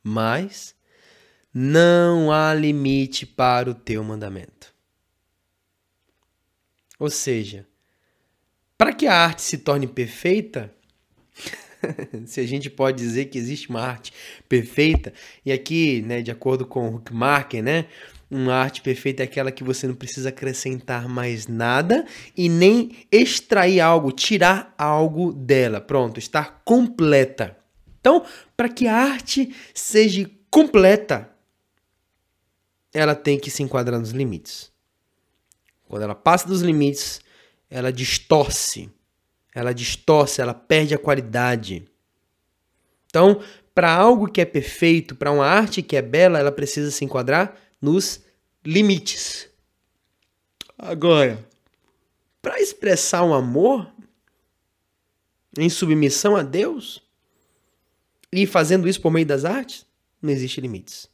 [0.01, 0.75] Mas
[1.53, 4.73] não há limite para o teu mandamento.
[6.99, 7.67] Ou seja,
[8.77, 10.73] para que a arte se torne perfeita,
[12.25, 14.13] se a gente pode dizer que existe uma arte
[14.47, 15.13] perfeita,
[15.45, 17.85] e aqui, né, de acordo com o Huckmarker, né,
[18.29, 22.05] uma arte perfeita é aquela que você não precisa acrescentar mais nada
[22.35, 25.79] e nem extrair algo, tirar algo dela.
[25.79, 27.55] Pronto, estar completa.
[27.99, 28.25] Então,
[28.57, 31.29] para que a arte seja completa,
[32.91, 34.71] ela tem que se enquadrar nos limites.
[35.87, 37.21] Quando ela passa dos limites,
[37.69, 38.89] ela distorce
[39.53, 41.87] ela distorce, ela perde a qualidade.
[43.07, 43.41] Então,
[43.73, 47.55] para algo que é perfeito, para uma arte que é bela, ela precisa se enquadrar
[47.81, 48.21] nos
[48.65, 49.47] limites.
[50.77, 51.43] Agora,
[52.41, 53.89] para expressar um amor
[55.57, 57.01] em submissão a Deus
[58.31, 59.85] e fazendo isso por meio das artes,
[60.21, 61.07] não existe limites.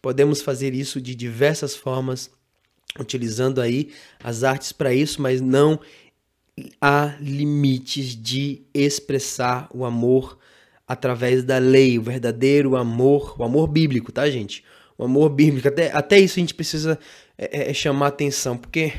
[0.00, 2.30] Podemos fazer isso de diversas formas,
[2.98, 3.92] utilizando aí
[4.22, 5.78] as artes para isso, mas não
[6.80, 10.38] há limites de expressar o amor
[10.86, 14.64] através da lei, o verdadeiro amor, o amor bíblico, tá, gente?
[14.98, 16.98] O amor bíblico, até, até isso a gente precisa
[17.38, 18.92] é, é, é chamar atenção, porque,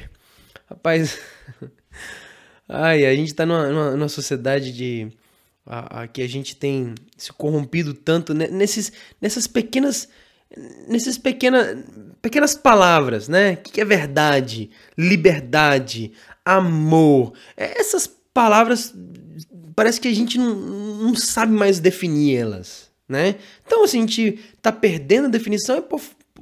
[0.66, 1.20] rapaz,
[2.68, 5.12] ai, a gente tá numa, numa, numa sociedade de
[5.66, 8.92] a, a, que a gente tem se corrompido tanto nesses,
[9.22, 10.10] nessas pequenas
[10.88, 11.84] nessas pequenas
[12.22, 13.54] pequenas palavras, né?
[13.54, 16.12] O que é verdade, liberdade,
[16.46, 17.34] amor.
[17.56, 18.94] É, essas palavras
[19.76, 23.36] parece que a gente não, não sabe mais definir elas, né?
[23.66, 26.02] Então, assim, a gente tá perdendo a definição é por,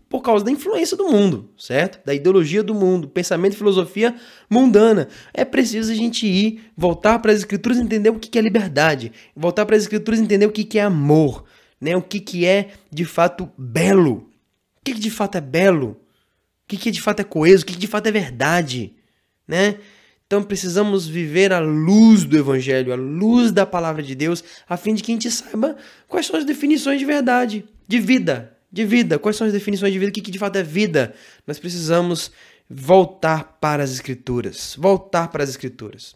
[0.09, 2.03] por causa da influência do mundo, certo?
[2.05, 4.15] Da ideologia do mundo, pensamento e filosofia
[4.49, 5.07] mundana.
[5.33, 9.65] É preciso a gente ir, voltar para as escrituras entender o que é liberdade, voltar
[9.65, 11.45] para as escrituras entender o que é amor,
[11.79, 11.95] né?
[11.95, 14.29] O que é de fato belo.
[14.77, 15.97] O que de fato é belo?
[16.63, 17.63] O que de fato é coeso?
[17.63, 18.93] O que de fato é verdade?
[19.47, 19.77] Né?
[20.31, 24.93] Então precisamos viver a luz do Evangelho, a luz da palavra de Deus, a fim
[24.93, 25.75] de que a gente saiba
[26.07, 29.19] quais são as definições de verdade, de vida, de vida.
[29.19, 30.09] Quais são as definições de vida?
[30.09, 31.13] O que, que de fato é vida?
[31.45, 32.31] Nós precisamos
[32.69, 36.15] voltar para as Escrituras, voltar para as Escrituras,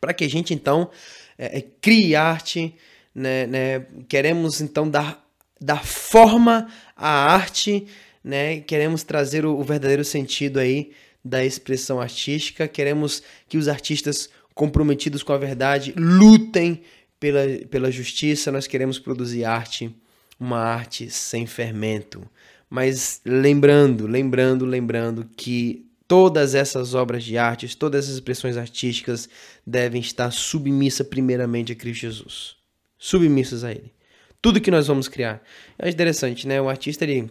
[0.00, 0.88] para que a gente então
[1.36, 2.76] é, é, crie arte,
[3.12, 3.86] né, né?
[4.08, 5.26] Queremos então dar,
[5.60, 7.88] dar forma à arte,
[8.22, 8.60] né?
[8.60, 10.92] Queremos trazer o, o verdadeiro sentido aí
[11.24, 16.82] da expressão artística, queremos que os artistas comprometidos com a verdade lutem
[17.20, 19.94] pela, pela justiça, nós queremos produzir arte,
[20.38, 22.22] uma arte sem fermento.
[22.70, 29.28] Mas lembrando, lembrando, lembrando que todas essas obras de arte, todas essas expressões artísticas
[29.66, 32.56] devem estar submissas primeiramente a Cristo Jesus.
[32.98, 33.92] submissos a Ele.
[34.40, 35.42] Tudo que nós vamos criar.
[35.78, 36.60] É interessante, né?
[36.60, 37.28] O artista, ele,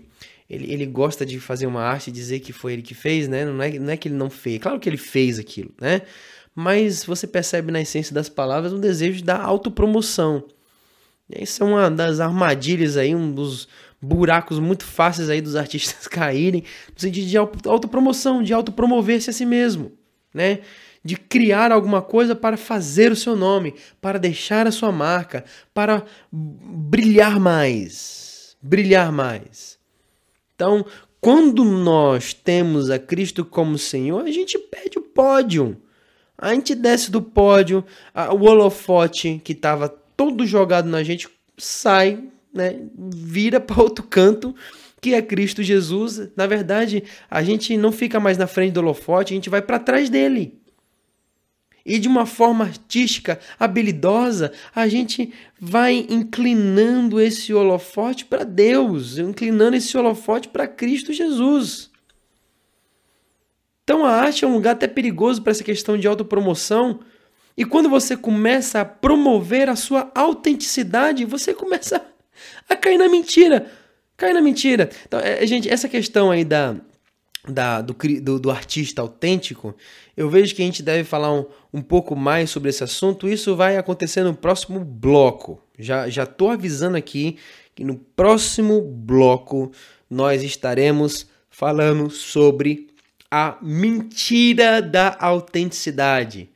[0.50, 3.46] ele, ele gosta de fazer uma arte e dizer que foi ele que fez, né?
[3.46, 4.60] Não é, não é que ele não fez.
[4.60, 6.02] Claro que ele fez aquilo, né?
[6.56, 10.44] Mas você percebe na essência das palavras um desejo da autopromoção.
[11.30, 13.68] Isso é uma das armadilhas aí, um dos
[14.02, 19.46] buracos muito fáceis aí dos artistas caírem, no sentido de autopromoção, de autopromover-se a si
[19.46, 19.92] mesmo,
[20.34, 20.60] né?
[21.04, 25.44] De criar alguma coisa para fazer o seu nome, para deixar a sua marca,
[25.74, 29.77] para brilhar mais, brilhar mais.
[30.58, 30.84] Então,
[31.22, 35.78] quando nós temos a Cristo como Senhor, a gente perde o pódio.
[36.36, 41.30] A gente desce do pódio, a, o holofote que estava todo jogado na gente
[41.60, 44.56] sai né, vira para outro canto,
[45.00, 46.30] que é Cristo Jesus.
[46.36, 49.78] Na verdade, a gente não fica mais na frente do holofote, a gente vai para
[49.78, 50.57] trás dele.
[51.88, 59.78] E de uma forma artística, habilidosa, a gente vai inclinando esse holofote para Deus, inclinando
[59.78, 61.90] esse holofote para Cristo Jesus.
[63.86, 67.00] Então a arte é um lugar até perigoso para essa questão de autopromoção.
[67.56, 72.06] E quando você começa a promover a sua autenticidade, você começa
[72.68, 73.72] a cair na mentira.
[74.18, 74.90] Cair na mentira.
[75.08, 76.76] Então, é, gente, essa questão aí da,
[77.50, 79.76] da, do, do, do, artista autêntico,
[80.16, 83.28] eu vejo que a gente deve falar um, um pouco mais sobre esse assunto.
[83.28, 85.62] Isso vai acontecer no próximo bloco.
[85.78, 87.38] Já já estou avisando aqui
[87.76, 89.72] que no próximo bloco
[90.10, 92.88] nós estaremos falando sobre
[93.30, 96.50] a mentira da autenticidade.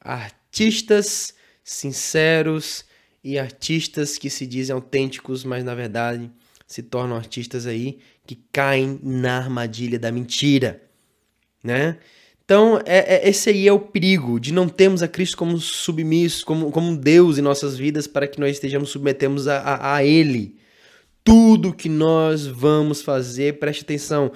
[0.00, 1.34] Artistas
[1.64, 2.84] sinceros
[3.22, 6.30] e artistas que se dizem autênticos, mas na verdade
[6.66, 7.98] se tornam artistas aí
[8.34, 10.82] que caem na armadilha da mentira,
[11.62, 11.98] né?
[12.44, 16.44] Então, é, é, esse aí é o perigo de não termos a Cristo como submisso,
[16.44, 20.56] como, como Deus em nossas vidas, para que nós estejamos submetemos a, a, a Ele.
[21.24, 24.32] Tudo que nós vamos fazer, preste atenção,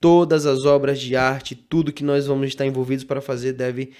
[0.00, 3.92] todas as obras de arte, tudo que nós vamos estar envolvidos para fazer deve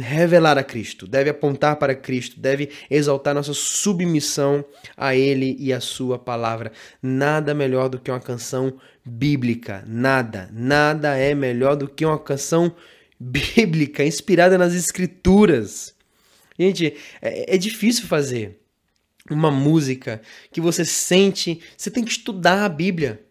[0.00, 4.64] revelar a Cristo, deve apontar para Cristo, deve exaltar nossa submissão
[4.96, 6.72] a Ele e a Sua palavra.
[7.02, 12.74] Nada melhor do que uma canção bíblica, nada, nada é melhor do que uma canção
[13.20, 15.94] bíblica, inspirada nas Escrituras.
[16.58, 18.58] Gente, é, é difícil fazer
[19.30, 23.27] uma música que você sente, você tem que estudar a Bíblia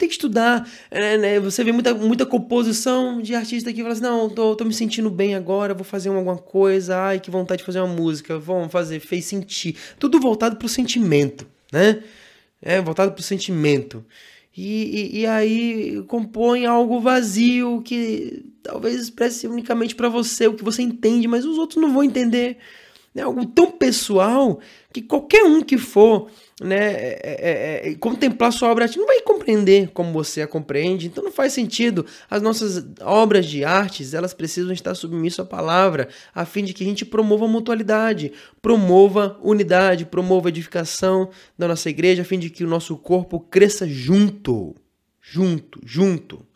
[0.00, 0.68] tem que estudar.
[0.90, 1.40] É, né?
[1.40, 5.10] Você vê muita, muita composição de artista que fala assim: não, tô, tô me sentindo
[5.10, 8.98] bem agora, vou fazer alguma coisa, ai, que vontade de fazer uma música, vamos fazer,
[9.00, 9.76] fez sentir.
[9.98, 12.02] Tudo voltado pro sentimento, né?
[12.60, 14.04] É, voltado pro sentimento.
[14.56, 20.64] E, e, e aí compõe algo vazio que talvez expresse unicamente para você o que
[20.64, 22.58] você entende, mas os outros não vão entender.
[23.14, 24.60] É algo tão pessoal
[24.92, 26.30] que qualquer um que for
[26.60, 31.24] né, é, é, é, contemplar sua obra não vai compreender como você a compreende, então
[31.24, 32.06] não faz sentido.
[32.30, 36.84] As nossas obras de artes, elas precisam estar submissas à palavra, a fim de que
[36.84, 38.32] a gente promova a mutualidade,
[38.62, 43.88] promova unidade, promova edificação da nossa igreja, a fim de que o nosso corpo cresça
[43.88, 44.76] junto,
[45.20, 46.46] junto, junto.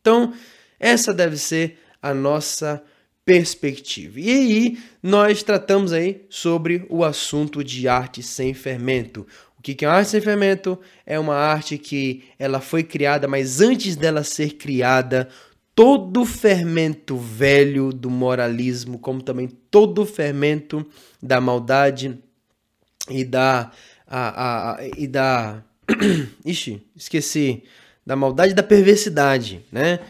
[0.00, 0.34] Então,
[0.78, 2.82] essa deve ser a nossa
[3.24, 4.18] perspectiva.
[4.18, 9.26] E aí, nós tratamos aí sobre o assunto de arte sem fermento.
[9.58, 10.78] O que é uma arte sem fermento?
[11.06, 15.28] É uma arte que ela foi criada, mas antes dela ser criada,
[15.74, 20.84] todo o fermento velho do moralismo, como também todo o fermento
[21.22, 22.18] da maldade
[23.08, 23.70] e da
[24.06, 25.62] a, a, a, e da
[26.44, 27.62] Ixi, esqueci
[28.04, 30.00] da maldade e da perversidade, né?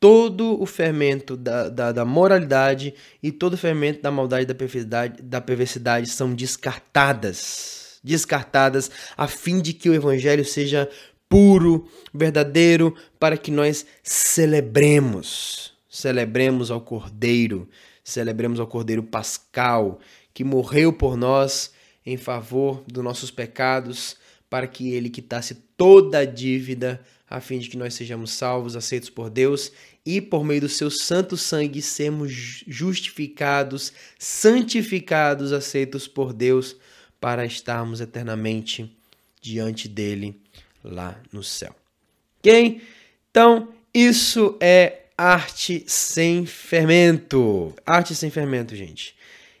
[0.00, 5.22] Todo o fermento da, da, da, moralidade e todo o fermento da maldade da perversidade,
[5.22, 10.88] da perversidade são descartadas descartadas, a fim de que o evangelho seja
[11.28, 17.68] puro, verdadeiro, para que nós celebremos, celebremos ao Cordeiro,
[18.02, 20.00] celebremos ao Cordeiro Pascal,
[20.32, 21.72] que morreu por nós
[22.06, 24.16] em favor dos nossos pecados,
[24.48, 27.00] para que ele quitasse toda a dívida,
[27.30, 29.72] a fim de que nós sejamos salvos, aceitos por Deus
[30.04, 32.32] e por meio do seu santo sangue sermos
[32.66, 36.76] justificados, santificados, aceitos por Deus
[37.20, 38.90] para estarmos eternamente
[39.40, 40.40] diante dele
[40.82, 41.74] lá no céu.
[42.38, 42.82] Ok?
[43.30, 47.74] Então, isso é arte sem fermento.
[47.84, 49.14] Arte sem fermento, gente.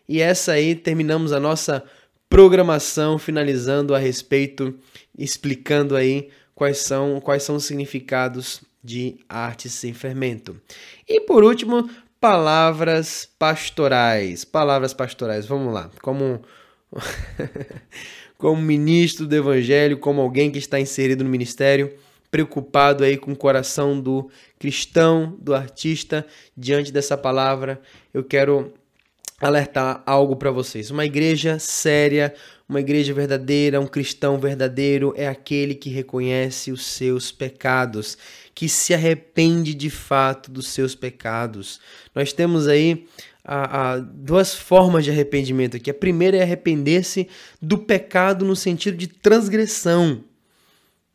[0.08, 1.84] E essa aí terminamos a nossa
[2.30, 4.78] programação finalizando a respeito,
[5.18, 10.60] explicando aí quais são quais são os significados de arte sem fermento.
[11.08, 11.88] E por último,
[12.20, 14.44] palavras pastorais.
[14.44, 15.46] Palavras pastorais.
[15.46, 15.88] Vamos lá.
[16.02, 16.42] Como
[18.36, 21.94] como ministro do evangelho, como alguém que está inserido no ministério,
[22.28, 24.28] preocupado aí com o coração do
[24.58, 27.80] cristão, do artista, diante dessa palavra,
[28.12, 28.74] eu quero
[29.40, 30.90] alertar algo para vocês.
[30.90, 32.34] Uma igreja séria,
[32.68, 38.18] uma igreja verdadeira, um cristão verdadeiro é aquele que reconhece os seus pecados,
[38.54, 41.80] que se arrepende de fato dos seus pecados.
[42.14, 43.06] Nós temos aí
[43.42, 45.90] a, a, duas formas de arrependimento aqui.
[45.90, 47.26] A primeira é arrepender-se
[47.62, 50.22] do pecado no sentido de transgressão,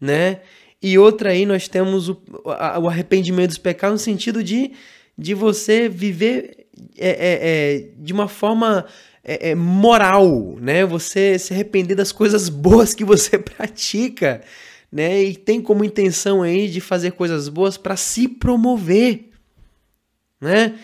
[0.01, 0.41] né?
[0.81, 4.71] E outra aí nós temos o, a, o arrependimento dos pecados no sentido de,
[5.15, 6.65] de você viver
[6.97, 8.85] é, é, é, de uma forma
[9.23, 10.85] é, é, moral, né?
[10.85, 14.41] Você se arrepender das coisas boas que você pratica,
[14.91, 15.23] né?
[15.23, 19.29] E tem como intenção aí de fazer coisas boas para se promover,
[20.41, 20.77] né?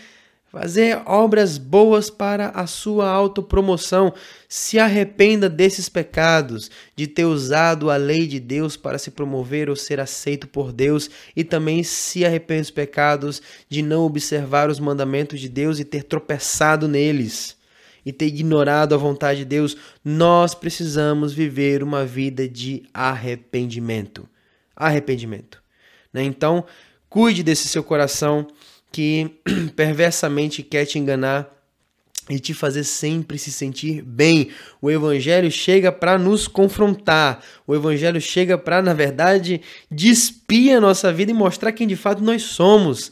[0.51, 4.11] Fazer obras boas para a sua autopromoção.
[4.47, 9.75] Se arrependa desses pecados, de ter usado a lei de Deus para se promover ou
[9.75, 15.39] ser aceito por Deus, e também se arrependa dos pecados de não observar os mandamentos
[15.39, 17.58] de Deus e ter tropeçado neles
[18.05, 19.75] e ter ignorado a vontade de Deus.
[20.03, 24.27] Nós precisamos viver uma vida de arrependimento.
[24.75, 25.61] Arrependimento.
[26.13, 26.23] Né?
[26.23, 26.65] Então,
[27.09, 28.47] cuide desse seu coração
[28.91, 29.29] que
[29.75, 31.49] perversamente quer te enganar
[32.29, 34.51] e te fazer sempre se sentir bem.
[34.79, 37.43] O evangelho chega para nos confrontar.
[37.65, 42.23] O evangelho chega para, na verdade, despir a nossa vida e mostrar quem de fato
[42.23, 43.11] nós somos.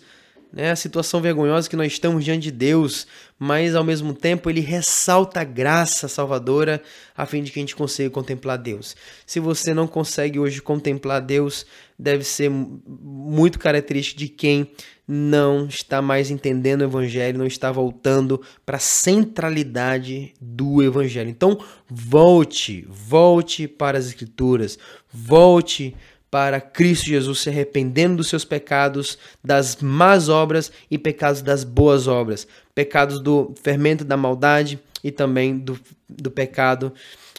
[0.51, 0.71] Né?
[0.71, 3.05] A situação vergonhosa que nós estamos diante de Deus,
[3.37, 6.81] mas ao mesmo tempo ele ressalta a graça salvadora
[7.15, 8.95] a fim de que a gente consiga contemplar Deus.
[9.25, 11.65] Se você não consegue hoje contemplar Deus,
[11.97, 14.71] deve ser muito característico de quem
[15.07, 21.29] não está mais entendendo o evangelho, não está voltando para a centralidade do evangelho.
[21.29, 21.57] Então,
[21.89, 24.77] volte, volte para as escrituras,
[25.09, 25.95] volte
[26.29, 32.07] para Cristo Jesus, se arrependendo dos seus pecados, das más obras e pecados das boas
[32.07, 36.93] obras, pecados do fermento da maldade e também do, do pecado,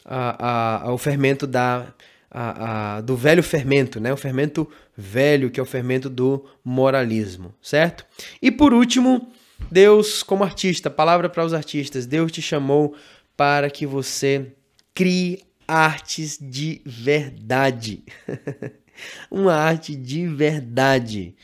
[0.05, 1.93] a, a, o fermento da
[2.31, 4.13] a, a, do velho fermento, né?
[4.13, 8.05] o fermento velho, que é o fermento do moralismo, certo?
[8.43, 9.33] E por último,
[9.71, 12.95] Deus, como artista, palavra para os artistas, Deus te chamou
[13.37, 14.53] para que você
[14.95, 18.03] crie artes de verdade.
[19.31, 21.37] Uma arte de verdade,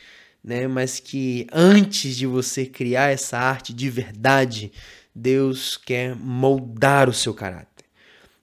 [0.43, 0.67] né?
[0.67, 4.71] Mas que antes de você criar essa arte de verdade,
[5.13, 7.75] Deus quer moldar o seu caráter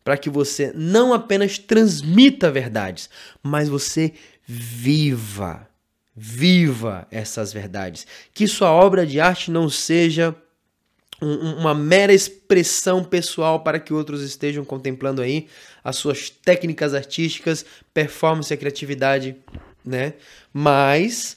[0.05, 3.09] para que você não apenas transmita verdades,
[3.43, 4.12] mas você
[4.45, 5.68] viva,
[6.14, 8.07] viva essas verdades.
[8.35, 10.35] Que sua obra de arte não seja
[11.22, 15.46] um, uma mera expressão pessoal para que outros estejam contemplando aí
[15.84, 17.64] as suas técnicas artísticas,
[17.94, 19.36] performance e criatividade,
[19.84, 20.14] né?
[20.52, 21.36] Mas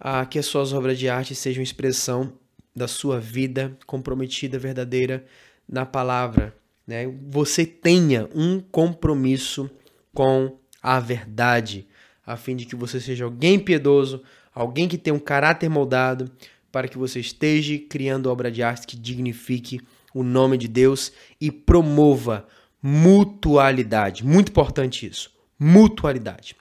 [0.00, 2.32] ah, que as suas obras de arte sejam expressão
[2.74, 5.24] da sua vida comprometida, verdadeira
[5.68, 6.54] na palavra
[6.86, 9.68] né, você tenha um compromisso
[10.14, 11.86] com a verdade,
[12.24, 14.22] a fim de que você seja alguém piedoso,
[14.54, 16.30] alguém que tenha um caráter moldado,
[16.70, 19.80] para que você esteja criando obra de arte que dignifique
[20.14, 22.46] o nome de Deus e promova
[22.82, 24.24] mutualidade.
[24.24, 25.30] Muito importante isso.
[25.58, 26.56] Mutualidade.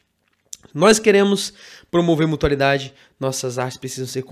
[0.73, 1.53] Nós queremos
[1.89, 4.23] promover mutualidade, nossas artes precisam ser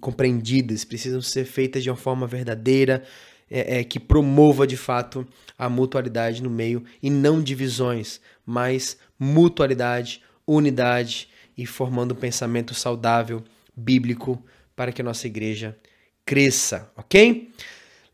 [0.00, 3.02] compreendidas, precisam ser feitas de uma forma verdadeira,
[3.50, 5.26] é, é, que promova de fato
[5.58, 13.44] a mutualidade no meio e não divisões, mas mutualidade, unidade e formando um pensamento saudável,
[13.76, 14.42] bíblico,
[14.74, 15.76] para que a nossa igreja
[16.24, 17.50] cresça, ok?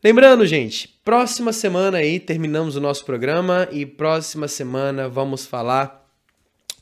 [0.03, 6.09] Lembrando, gente, próxima semana aí terminamos o nosso programa e próxima semana vamos falar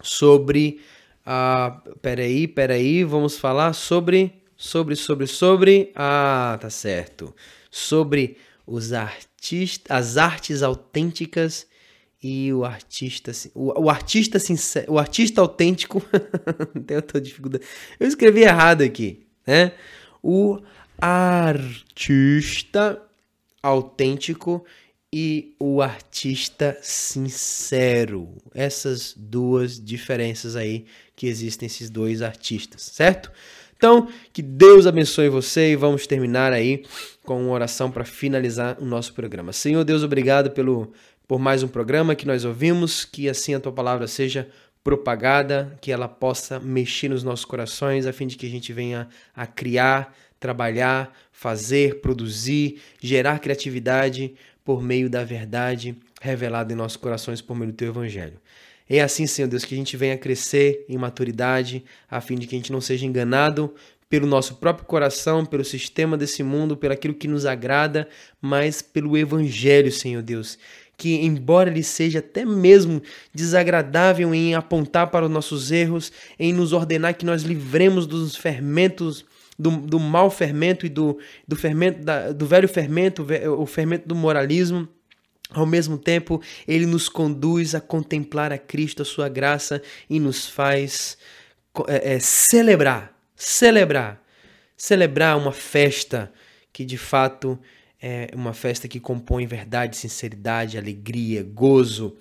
[0.01, 0.81] sobre.
[1.25, 4.33] Ah, peraí, peraí, vamos falar sobre.
[4.55, 5.91] Sobre, sobre, sobre.
[5.95, 7.33] Ah, tá certo
[7.69, 11.67] sobre os artistas, as artes autênticas
[12.21, 16.01] e o artista, o, o artista sincero, o artista autêntico,
[17.07, 17.63] toda dificuldade.
[17.99, 19.73] Eu escrevi errado aqui, né?
[20.21, 20.59] O
[21.01, 23.01] artista
[23.61, 24.65] autêntico
[25.11, 28.29] e o artista sincero.
[28.53, 30.85] Essas duas diferenças aí
[31.15, 33.31] que existem esses dois artistas, certo?
[33.75, 36.83] Então, que Deus abençoe você e vamos terminar aí
[37.23, 39.53] com uma oração para finalizar o nosso programa.
[39.53, 40.91] Senhor Deus, obrigado pelo
[41.25, 44.49] por mais um programa que nós ouvimos, que assim a tua palavra seja
[44.89, 49.07] propagada, que ela possa mexer nos nossos corações, a fim de que a gente venha
[49.35, 54.33] a criar, trabalhar, fazer, produzir, gerar criatividade
[54.65, 58.39] por meio da verdade, revelado em nossos corações por meio do teu evangelho.
[58.89, 62.55] É assim, Senhor Deus, que a gente venha crescer em maturidade, a fim de que
[62.55, 63.75] a gente não seja enganado
[64.09, 68.09] pelo nosso próprio coração, pelo sistema desse mundo, pelo aquilo que nos agrada,
[68.41, 70.57] mas pelo evangelho, Senhor Deus,
[70.99, 73.01] que embora ele seja até mesmo
[73.33, 79.25] desagradável em apontar para os nossos erros, em nos ordenar que nós livremos dos fermentos
[79.57, 83.25] do, do mau fermento e do, do fermento da, do velho fermento,
[83.57, 84.89] o fermento do moralismo,
[85.51, 90.47] ao mesmo tempo, ele nos conduz a contemplar a Cristo, a sua graça, e nos
[90.47, 91.17] faz
[91.87, 94.21] é, é, celebrar, celebrar,
[94.75, 96.31] celebrar uma festa
[96.73, 97.57] que de fato
[98.01, 102.15] é uma festa que compõe verdade, sinceridade, alegria, gozo.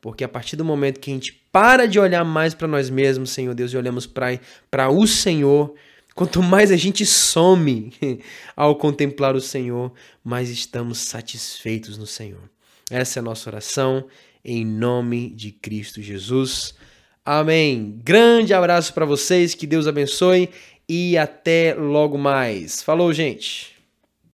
[0.00, 3.30] Porque a partir do momento que a gente para de olhar mais para nós mesmos,
[3.30, 5.74] Senhor Deus, e olhamos para o Senhor,
[6.14, 7.92] quanto mais a gente some
[8.56, 9.92] ao contemplar o Senhor,
[10.24, 12.50] mais estamos satisfeitos no Senhor.
[12.90, 14.04] Essa é a nossa oração,
[14.44, 16.74] em nome de Cristo Jesus.
[17.24, 18.00] Amém.
[18.02, 20.50] Grande abraço para vocês, que Deus abençoe
[20.88, 22.82] e até logo mais.
[22.82, 23.81] Falou, gente.